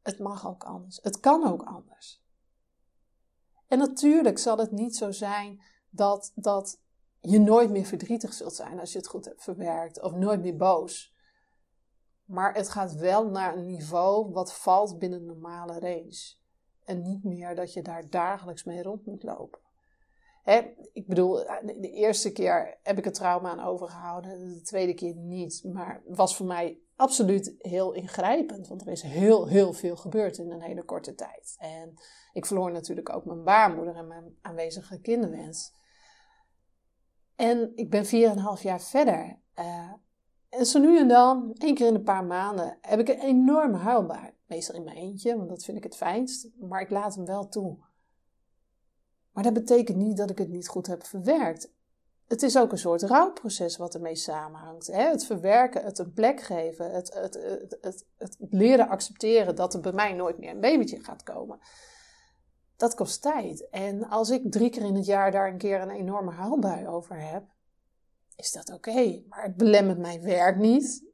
Het 0.03 0.19
mag 0.19 0.47
ook 0.47 0.65
anders. 0.65 0.99
Het 1.03 1.21
kan 1.21 1.47
ook 1.47 1.63
anders. 1.63 2.23
En 3.69 3.79
natuurlijk 3.79 4.39
zal 4.39 4.59
het 4.59 4.71
niet 4.71 4.97
zo 4.97 5.11
zijn 5.11 5.63
dat, 5.91 6.33
dat 6.35 6.81
je 7.21 7.39
nooit 7.39 7.71
meer 7.71 7.85
verdrietig 7.85 8.33
zult 8.33 8.55
zijn 8.55 8.81
als 8.81 8.93
je 8.93 8.99
het 8.99 9.07
goed 9.07 9.25
hebt 9.25 9.43
verwerkt, 9.43 10.03
of 10.03 10.13
nooit 10.13 10.41
meer 10.41 10.57
boos. 10.57 11.15
Maar 12.25 12.55
het 12.55 12.69
gaat 12.69 12.95
wel 12.95 13.29
naar 13.29 13.57
een 13.57 13.67
niveau 13.67 14.33
wat 14.33 14.55
valt 14.55 14.99
binnen 14.99 15.25
normale 15.25 15.79
range. 15.79 16.35
En 16.85 17.03
niet 17.03 17.25
meer 17.25 17.55
dat 17.55 17.73
je 17.73 17.83
daar 17.83 18.11
dagelijks 18.11 18.65
mee 18.65 18.83
rond 18.83 19.07
moet 19.07 19.23
lopen. 19.23 19.61
Ik 20.93 21.07
bedoel, 21.07 21.35
de 21.81 21.91
eerste 21.91 22.33
keer 22.33 22.79
heb 22.83 22.99
ik 22.99 23.05
het 23.05 23.15
trauma 23.15 23.51
aan 23.51 23.61
overgehouden, 23.61 24.55
de 24.55 24.63
tweede 24.63 24.95
keer 24.95 25.15
niet. 25.15 25.65
Maar 25.65 26.03
was 26.07 26.37
voor 26.37 26.47
mij 26.47 26.79
absoluut 26.97 27.55
heel 27.59 27.93
ingrijpend, 27.93 28.69
want 28.69 28.81
er 28.81 28.89
is 28.89 29.03
heel, 29.03 29.47
heel 29.47 29.73
veel 29.73 29.97
gebeurd 29.97 30.39
in 30.39 30.51
een 30.51 30.63
hele 30.63 30.85
korte 30.85 31.15
tijd. 31.15 31.57
En 31.59 31.95
ik 32.33 32.47
verloor 32.47 32.73
natuurlijk 32.73 33.15
ook 33.15 33.25
mijn 33.25 33.45
baarmoeder 33.45 33.97
en 33.97 34.07
mijn 34.07 34.37
aanwezige 34.41 35.01
kinderwens. 35.01 35.73
En 37.37 37.73
ik 37.75 37.91
ben 37.91 38.05
4,5 38.05 38.63
jaar 38.63 38.81
verder. 38.81 39.39
Uh, 39.59 39.93
en 40.49 40.67
zo 40.67 40.79
nu 40.79 40.99
en 40.99 41.09
dan, 41.09 41.55
één 41.59 41.75
keer 41.75 41.87
in 41.87 41.95
een 41.95 42.03
paar 42.03 42.25
maanden, 42.25 42.79
heb 42.81 43.01
ik 43.01 43.09
een 43.09 43.21
enorme 43.21 43.77
huilbaar. 43.77 44.35
Meestal 44.47 44.75
in 44.75 44.85
mijn 44.85 44.97
eentje, 44.97 45.37
want 45.37 45.49
dat 45.49 45.65
vind 45.65 45.77
ik 45.77 45.85
het 45.85 45.97
fijnst. 45.97 46.49
Maar 46.61 46.81
ik 46.81 46.91
laat 46.91 47.15
hem 47.15 47.25
wel 47.25 47.49
toe. 47.49 47.79
Maar 49.33 49.43
dat 49.43 49.53
betekent 49.53 49.97
niet 49.97 50.17
dat 50.17 50.31
ik 50.31 50.39
het 50.39 50.49
niet 50.49 50.69
goed 50.69 50.87
heb 50.87 51.05
verwerkt. 51.05 51.71
Het 52.27 52.43
is 52.43 52.59
ook 52.59 52.73
een 52.73 52.79
soort 52.79 53.03
rouwproces 53.03 53.77
wat 53.77 53.95
ermee 53.95 54.17
samenhangt. 54.17 54.87
Hè? 54.87 55.09
Het 55.09 55.25
verwerken, 55.25 55.85
het 55.85 55.99
een 55.99 56.13
plek 56.13 56.41
geven, 56.41 56.91
het, 56.91 57.15
het, 57.15 57.39
het, 57.81 58.05
het, 58.19 58.37
leren 58.51 58.89
accepteren 58.89 59.57
dat 59.57 59.75
er 59.75 59.81
bij 59.81 59.93
mij 59.93 60.13
nooit 60.13 60.39
meer 60.39 60.51
een 60.51 60.61
babytje 60.61 61.01
gaat 61.01 61.23
komen. 61.23 61.59
Dat 62.77 62.95
kost 62.95 63.23
tijd. 63.23 63.69
En 63.69 64.09
als 64.09 64.31
ik 64.31 64.53
drie 64.53 64.71
keer 64.71 64.83
in 64.83 64.95
het 64.95 65.07
jaar 65.07 65.31
daar 65.31 65.49
een 65.49 65.59
keer 65.59 65.81
een 65.81 65.91
enorme 65.91 66.31
huilbui 66.31 66.87
over 66.87 67.21
heb, 67.21 67.45
is 68.37 68.53
dat 68.53 68.73
oké. 68.73 69.23
Maar 69.29 69.43
het 69.43 69.57
belemmert 69.57 69.99
mijn 69.99 70.23
werk 70.23 70.57
niet. 70.57 71.10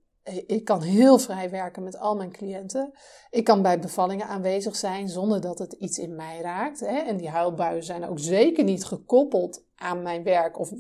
Ik 0.46 0.64
kan 0.64 0.82
heel 0.82 1.18
vrij 1.18 1.50
werken 1.50 1.82
met 1.82 1.98
al 1.98 2.16
mijn 2.16 2.32
cliënten. 2.32 2.92
Ik 3.30 3.44
kan 3.44 3.62
bij 3.62 3.78
bevallingen 3.78 4.26
aanwezig 4.26 4.76
zijn 4.76 5.08
zonder 5.08 5.40
dat 5.40 5.58
het 5.58 5.72
iets 5.72 5.98
in 5.98 6.14
mij 6.14 6.40
raakt. 6.40 6.80
Hè? 6.80 6.96
En 6.96 7.16
die 7.16 7.28
huilbuien 7.28 7.84
zijn 7.84 8.04
ook 8.04 8.18
zeker 8.18 8.64
niet 8.64 8.84
gekoppeld 8.84 9.64
aan 9.74 10.02
mijn 10.02 10.22
werk. 10.22 10.58
Of 10.58 10.72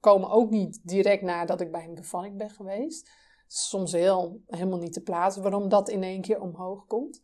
komen 0.00 0.30
ook 0.30 0.50
niet 0.50 0.80
direct 0.82 1.22
nadat 1.22 1.60
ik 1.60 1.72
bij 1.72 1.84
een 1.84 1.94
bevalling 1.94 2.38
ben 2.38 2.50
geweest. 2.50 3.10
Soms 3.46 3.92
heel, 3.92 4.40
helemaal 4.46 4.78
niet 4.78 4.92
te 4.92 5.02
plaatsen 5.02 5.42
waarom 5.42 5.68
dat 5.68 5.88
in 5.88 6.02
één 6.02 6.20
keer 6.20 6.40
omhoog 6.40 6.86
komt. 6.86 7.22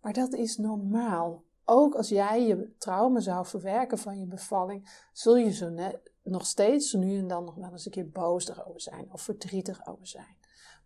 Maar 0.00 0.12
dat 0.12 0.32
is 0.32 0.56
normaal. 0.56 1.44
Ook 1.64 1.94
als 1.94 2.08
jij 2.08 2.46
je 2.46 2.74
trauma 2.78 3.20
zou 3.20 3.46
verwerken 3.46 3.98
van 3.98 4.18
je 4.18 4.26
bevalling, 4.26 5.08
zul 5.12 5.36
je 5.36 5.52
zo 5.52 5.68
net, 5.68 6.12
nog 6.24 6.46
steeds 6.46 6.92
nu 6.92 7.18
en 7.18 7.28
dan 7.28 7.44
nog 7.44 7.54
wel 7.54 7.70
eens 7.70 7.84
een 7.84 7.92
keer 7.92 8.10
boos 8.10 8.48
erover 8.48 8.80
zijn 8.80 9.12
of 9.12 9.22
verdrietig 9.22 9.86
over 9.86 10.06
zijn. 10.06 10.36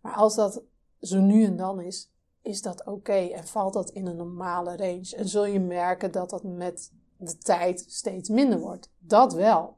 Maar 0.01 0.13
als 0.13 0.35
dat 0.35 0.63
zo 1.01 1.19
nu 1.19 1.43
en 1.43 1.55
dan 1.55 1.81
is, 1.81 2.11
is 2.41 2.61
dat 2.61 2.85
oké 2.85 3.13
en 3.13 3.47
valt 3.47 3.73
dat 3.73 3.89
in 3.89 4.07
een 4.07 4.15
normale 4.15 4.77
range. 4.77 5.15
En 5.15 5.27
zul 5.27 5.45
je 5.45 5.59
merken 5.59 6.11
dat 6.11 6.29
dat 6.29 6.43
met 6.43 6.91
de 7.17 7.37
tijd 7.37 7.85
steeds 7.87 8.29
minder 8.29 8.59
wordt. 8.59 8.91
Dat 8.97 9.33
wel. 9.33 9.77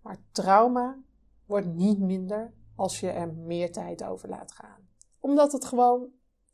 Maar 0.00 0.22
trauma 0.32 0.98
wordt 1.46 1.66
niet 1.66 1.98
minder 1.98 2.52
als 2.76 3.00
je 3.00 3.10
er 3.10 3.34
meer 3.34 3.72
tijd 3.72 4.04
over 4.04 4.28
laat 4.28 4.52
gaan. 4.52 4.88
Omdat 5.20 5.52
het 5.52 5.64
gewoon 5.64 6.08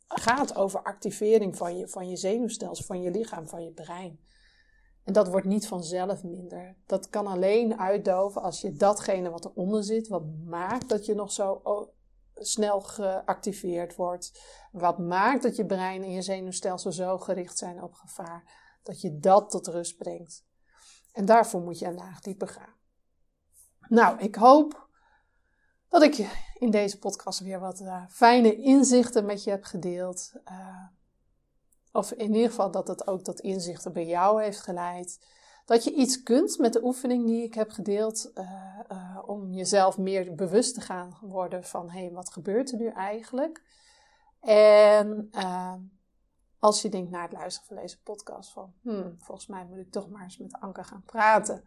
gaat 0.08 0.56
over 0.56 0.82
activering 0.82 1.56
van 1.56 1.76
je, 1.76 1.88
van 1.88 2.08
je 2.08 2.16
zenuwstelsel, 2.16 2.84
van 2.84 3.00
je 3.00 3.10
lichaam, 3.10 3.48
van 3.48 3.64
je 3.64 3.70
brein. 3.70 4.20
En 5.08 5.14
dat 5.14 5.28
wordt 5.28 5.46
niet 5.46 5.68
vanzelf 5.68 6.24
minder. 6.24 6.76
Dat 6.86 7.08
kan 7.08 7.26
alleen 7.26 7.78
uitdoven 7.78 8.42
als 8.42 8.60
je 8.60 8.72
datgene 8.72 9.30
wat 9.30 9.44
eronder 9.44 9.84
zit, 9.84 10.08
wat 10.08 10.22
maakt 10.44 10.88
dat 10.88 11.06
je 11.06 11.14
nog 11.14 11.32
zo 11.32 11.62
snel 12.34 12.80
geactiveerd 12.80 13.94
wordt, 13.94 14.42
wat 14.72 14.98
maakt 14.98 15.42
dat 15.42 15.56
je 15.56 15.66
brein 15.66 16.02
en 16.02 16.10
je 16.10 16.22
zenuwstelsel 16.22 16.92
zo 16.92 17.18
gericht 17.18 17.58
zijn 17.58 17.82
op 17.82 17.94
gevaar, 17.94 18.52
dat 18.82 19.00
je 19.00 19.18
dat 19.18 19.50
tot 19.50 19.66
rust 19.66 19.96
brengt. 19.96 20.44
En 21.12 21.24
daarvoor 21.24 21.60
moet 21.60 21.78
je 21.78 21.86
een 21.86 21.94
laag 21.94 22.20
dieper 22.20 22.48
gaan. 22.48 22.74
Nou, 23.88 24.18
ik 24.18 24.34
hoop 24.34 24.88
dat 25.88 26.02
ik 26.02 26.16
in 26.58 26.70
deze 26.70 26.98
podcast 26.98 27.40
weer 27.40 27.60
wat 27.60 27.80
uh, 27.80 28.04
fijne 28.08 28.56
inzichten 28.56 29.24
met 29.24 29.44
je 29.44 29.50
heb 29.50 29.64
gedeeld. 29.64 30.32
Uh, 30.44 30.86
of 31.98 32.12
in 32.12 32.34
ieder 32.34 32.48
geval 32.48 32.70
dat 32.70 32.88
het 32.88 33.06
ook 33.06 33.22
tot 33.22 33.40
inzichten 33.40 33.92
bij 33.92 34.06
jou 34.06 34.42
heeft 34.42 34.60
geleid. 34.60 35.26
Dat 35.64 35.84
je 35.84 35.92
iets 35.92 36.22
kunt 36.22 36.58
met 36.58 36.72
de 36.72 36.84
oefening 36.84 37.26
die 37.26 37.42
ik 37.42 37.54
heb 37.54 37.70
gedeeld. 37.70 38.30
Uh, 38.34 39.18
om 39.26 39.52
jezelf 39.52 39.98
meer 39.98 40.34
bewust 40.34 40.74
te 40.74 40.80
gaan 40.80 41.18
worden 41.20 41.64
van 41.64 41.90
hé, 41.90 42.00
hey, 42.00 42.10
wat 42.10 42.32
gebeurt 42.32 42.72
er 42.72 42.78
nu 42.78 42.88
eigenlijk? 42.88 43.62
En 44.40 45.30
als 46.58 46.82
je 46.82 46.88
denkt 46.88 47.10
na 47.10 47.22
het 47.22 47.32
luisteren 47.32 47.68
van 47.68 47.76
deze 47.76 48.02
podcast 48.02 48.52
van 48.52 48.72
hmm, 48.82 49.16
volgens 49.18 49.46
mij 49.46 49.64
moet 49.64 49.78
ik 49.78 49.90
toch 49.90 50.08
maar 50.08 50.22
eens 50.22 50.38
met 50.38 50.60
Anke 50.60 50.84
gaan 50.84 51.02
praten. 51.06 51.64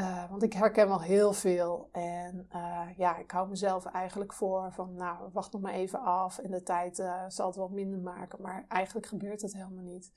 Uh, 0.00 0.30
want 0.30 0.42
ik 0.42 0.52
herken 0.52 0.88
wel 0.88 1.00
heel 1.00 1.32
veel. 1.32 1.88
En 1.92 2.48
uh, 2.54 2.86
ja, 2.96 3.16
ik 3.18 3.30
hou 3.30 3.48
mezelf 3.48 3.84
eigenlijk 3.84 4.32
voor 4.32 4.72
van, 4.72 4.94
nou, 4.94 5.28
wacht 5.32 5.52
nog 5.52 5.62
maar 5.62 5.72
even 5.72 6.00
af. 6.00 6.38
En 6.38 6.50
de 6.50 6.62
tijd 6.62 6.98
uh, 6.98 7.24
zal 7.28 7.46
het 7.46 7.56
wel 7.56 7.68
minder 7.68 7.98
maken. 7.98 8.42
Maar 8.42 8.64
eigenlijk 8.68 9.06
gebeurt 9.06 9.42
het 9.42 9.52
helemaal 9.52 9.84
niet. 9.84 10.12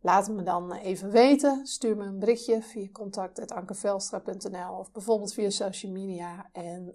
Laat 0.00 0.26
het 0.26 0.36
me 0.36 0.42
dan 0.42 0.72
even 0.72 1.10
weten. 1.10 1.66
Stuur 1.66 1.96
me 1.96 2.04
een 2.04 2.18
berichtje 2.18 2.62
via 2.62 2.88
contact.ankevelstra.nl 2.92 4.78
of 4.78 4.92
bijvoorbeeld 4.92 5.34
via 5.34 5.50
social 5.50 5.92
media. 5.92 6.48
En 6.52 6.94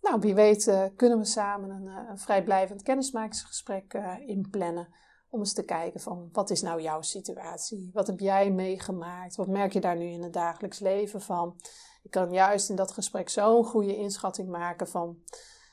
nou, 0.00 0.20
wie 0.20 0.34
weet 0.34 0.92
kunnen 0.96 1.18
we 1.18 1.24
samen 1.24 1.70
een, 1.70 1.86
een 1.86 2.18
vrijblijvend 2.18 2.82
kennismakingsgesprek 2.82 3.94
inplannen 4.26 4.88
om 5.30 5.38
eens 5.38 5.52
te 5.52 5.64
kijken 5.64 6.00
van 6.00 6.28
wat 6.32 6.50
is 6.50 6.62
nou 6.62 6.82
jouw 6.82 7.02
situatie? 7.02 7.90
Wat 7.92 8.06
heb 8.06 8.20
jij 8.20 8.50
meegemaakt? 8.50 9.36
Wat 9.36 9.48
merk 9.48 9.72
je 9.72 9.80
daar 9.80 9.96
nu 9.96 10.06
in 10.06 10.22
het 10.22 10.32
dagelijks 10.32 10.78
leven 10.78 11.20
van? 11.20 11.56
Ik 12.02 12.10
kan 12.10 12.32
juist 12.32 12.70
in 12.70 12.76
dat 12.76 12.92
gesprek 12.92 13.28
zo'n 13.28 13.64
goede 13.64 13.96
inschatting 13.96 14.48
maken 14.48 14.88
van, 14.88 15.18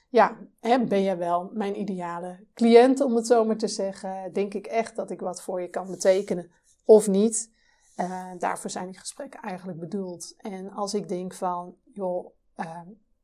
ja, 0.10 0.38
ben 0.62 1.04
jij 1.04 1.18
wel 1.18 1.50
mijn 1.54 1.80
ideale 1.80 2.48
cliënt 2.54 3.02
om 3.02 3.16
het 3.16 3.28
zo 3.28 3.46
maar 3.46 3.58
te 3.58 3.68
zeggen? 3.68 4.34
Denk 4.34 4.54
ik 4.54 4.66
echt 4.66 4.96
dat 4.96 5.12
ik 5.12 5.20
wat 5.20 5.42
voor 5.42 5.62
je 5.62 5.70
kan 5.70 5.88
betekenen 5.92 6.52
of 6.86 7.08
niet? 7.08 7.54
Uh, 7.98 8.32
daarvoor 8.38 8.70
zijn 8.70 8.88
die 8.88 9.00
gesprekken 9.00 9.42
eigenlijk 9.42 9.80
bedoeld. 9.80 10.34
En 10.38 10.72
als 10.72 10.94
ik 10.94 11.10
denk 11.10 11.34
van, 11.34 11.76
joh, 11.94 12.34
uh, 12.58 12.82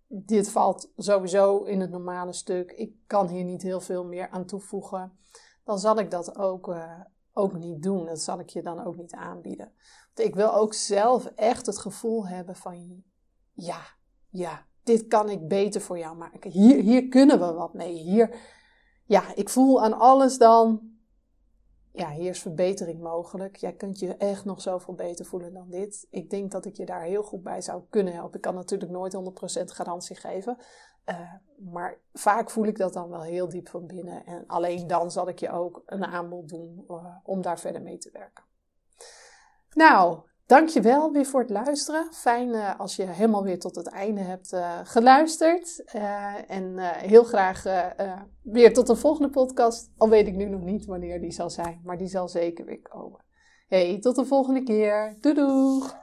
dit 0.08 0.50
valt 0.50 0.92
sowieso 0.96 1.64
in 1.64 1.80
het 1.80 1.90
normale 1.90 2.34
stuk. 2.34 2.72
Ik 2.72 2.94
kan 3.08 3.28
hier 3.28 3.44
niet 3.44 3.62
heel 3.62 3.82
veel 3.82 4.06
meer 4.06 4.30
aan 4.30 4.46
toevoegen 4.46 5.20
dan 5.64 5.80
zal 5.80 6.00
ik 6.00 6.12
dat 6.12 6.38
ook, 6.38 6.68
uh, 6.68 7.00
ook 7.34 7.54
niet 7.54 7.84
doen. 7.84 8.06
Dat 8.06 8.22
zal 8.22 8.40
ik 8.40 8.50
je 8.50 8.62
dan 8.62 8.86
ook 8.86 8.98
niet 8.98 9.14
aanbieden. 9.14 9.74
Want 10.14 10.28
ik 10.28 10.36
wil 10.36 10.56
ook 10.56 10.74
zelf 10.74 11.26
echt 11.26 11.66
het 11.66 11.78
gevoel 11.78 12.28
hebben 12.28 12.56
van, 12.56 13.04
ja, 13.54 13.82
ja, 14.30 14.66
dit 14.84 15.08
kan 15.08 15.30
ik 15.30 15.48
beter 15.48 15.82
voor 15.82 15.98
jou 15.98 16.18
maken. 16.18 16.52
Hier, 16.52 16.82
hier 16.82 17.08
kunnen 17.08 17.40
we 17.40 17.54
wat 17.54 17.74
mee. 17.74 17.94
Hier, 17.94 18.36
ja, 19.06 19.36
ik 19.36 19.50
voel 19.50 19.82
aan 19.82 19.94
alles 19.94 20.38
dan, 20.38 20.92
ja, 21.92 22.12
hier 22.12 22.30
is 22.30 22.42
verbetering 22.42 23.02
mogelijk. 23.02 23.56
Jij 23.56 23.74
kunt 23.74 24.00
je 24.00 24.16
echt 24.16 24.46
nog 24.46 24.62
zoveel 24.62 24.94
beter 24.94 25.26
voelen 25.26 25.54
dan 25.54 25.70
dit. 25.70 26.08
Ik 26.10 26.30
denk 26.30 26.52
dat 26.52 26.66
ik 26.66 26.76
je 26.76 26.86
daar 26.86 27.04
heel 27.04 27.24
goed 27.24 27.44
bij 27.44 27.62
zou 27.62 27.84
kunnen 27.90 28.14
helpen. 28.14 28.36
Ik 28.36 28.42
kan 28.42 28.56
natuurlijk 28.56 28.92
nooit 28.92 29.14
100% 29.14 29.64
garantie 29.72 30.16
geven. 30.16 30.58
Uh, 31.06 31.34
maar 31.72 31.98
vaak 32.14 32.50
voel 32.50 32.66
ik 32.66 32.78
dat 32.78 32.94
dan 32.94 33.10
wel 33.10 33.22
heel 33.22 33.50
diep 33.50 33.70
van 33.70 33.88
binnen. 33.88 34.26
En 34.26 34.44
alleen 34.48 34.88
dan 34.88 35.12
zal 35.12 35.28
ik 35.28 35.40
je 35.40 35.50
ook 35.50 35.84
een 35.86 36.06
aanbod 36.06 36.50
doen 36.50 36.86
uh, 36.88 37.06
om 37.24 37.42
daar 37.42 37.60
verder 37.60 37.82
mee 37.82 37.98
te 37.98 38.10
werken. 38.14 38.44
Nou, 39.74 40.20
dankjewel 40.46 41.12
weer 41.12 41.26
voor 41.26 41.40
het 41.40 41.50
luisteren. 41.50 42.14
Fijn 42.14 42.48
uh, 42.48 42.80
als 42.80 42.96
je 42.96 43.04
helemaal 43.04 43.44
weer 43.44 43.60
tot 43.60 43.76
het 43.76 43.88
einde 43.88 44.22
hebt 44.22 44.56
geluisterd. 44.84 45.84
en 46.48 46.78
heel 46.80 47.24
graag 47.24 47.64
weer 48.42 48.74
tot 48.74 48.90
een 48.90 48.98
volgende 48.98 49.30
podcast. 49.30 49.92
Al 49.98 50.10
weet 50.10 50.28
ik 50.28 50.36
nu 50.36 50.46
nog 50.46 50.62
niet 50.62 50.86
wanneer 50.86 51.22
die 51.22 51.32
zal 51.32 51.50
zijn, 51.50 51.82
maar 51.84 51.98
die 51.98 52.08
zal 52.08 52.28
zeker 52.28 52.66
weer 52.66 52.82
komen. 52.82 53.24
Hey, 53.68 54.00
tot 54.00 54.16
de 54.16 54.26
volgende 54.26 54.64
keer. 54.64 55.18
Doei 55.20 55.36
doei! 55.36 56.01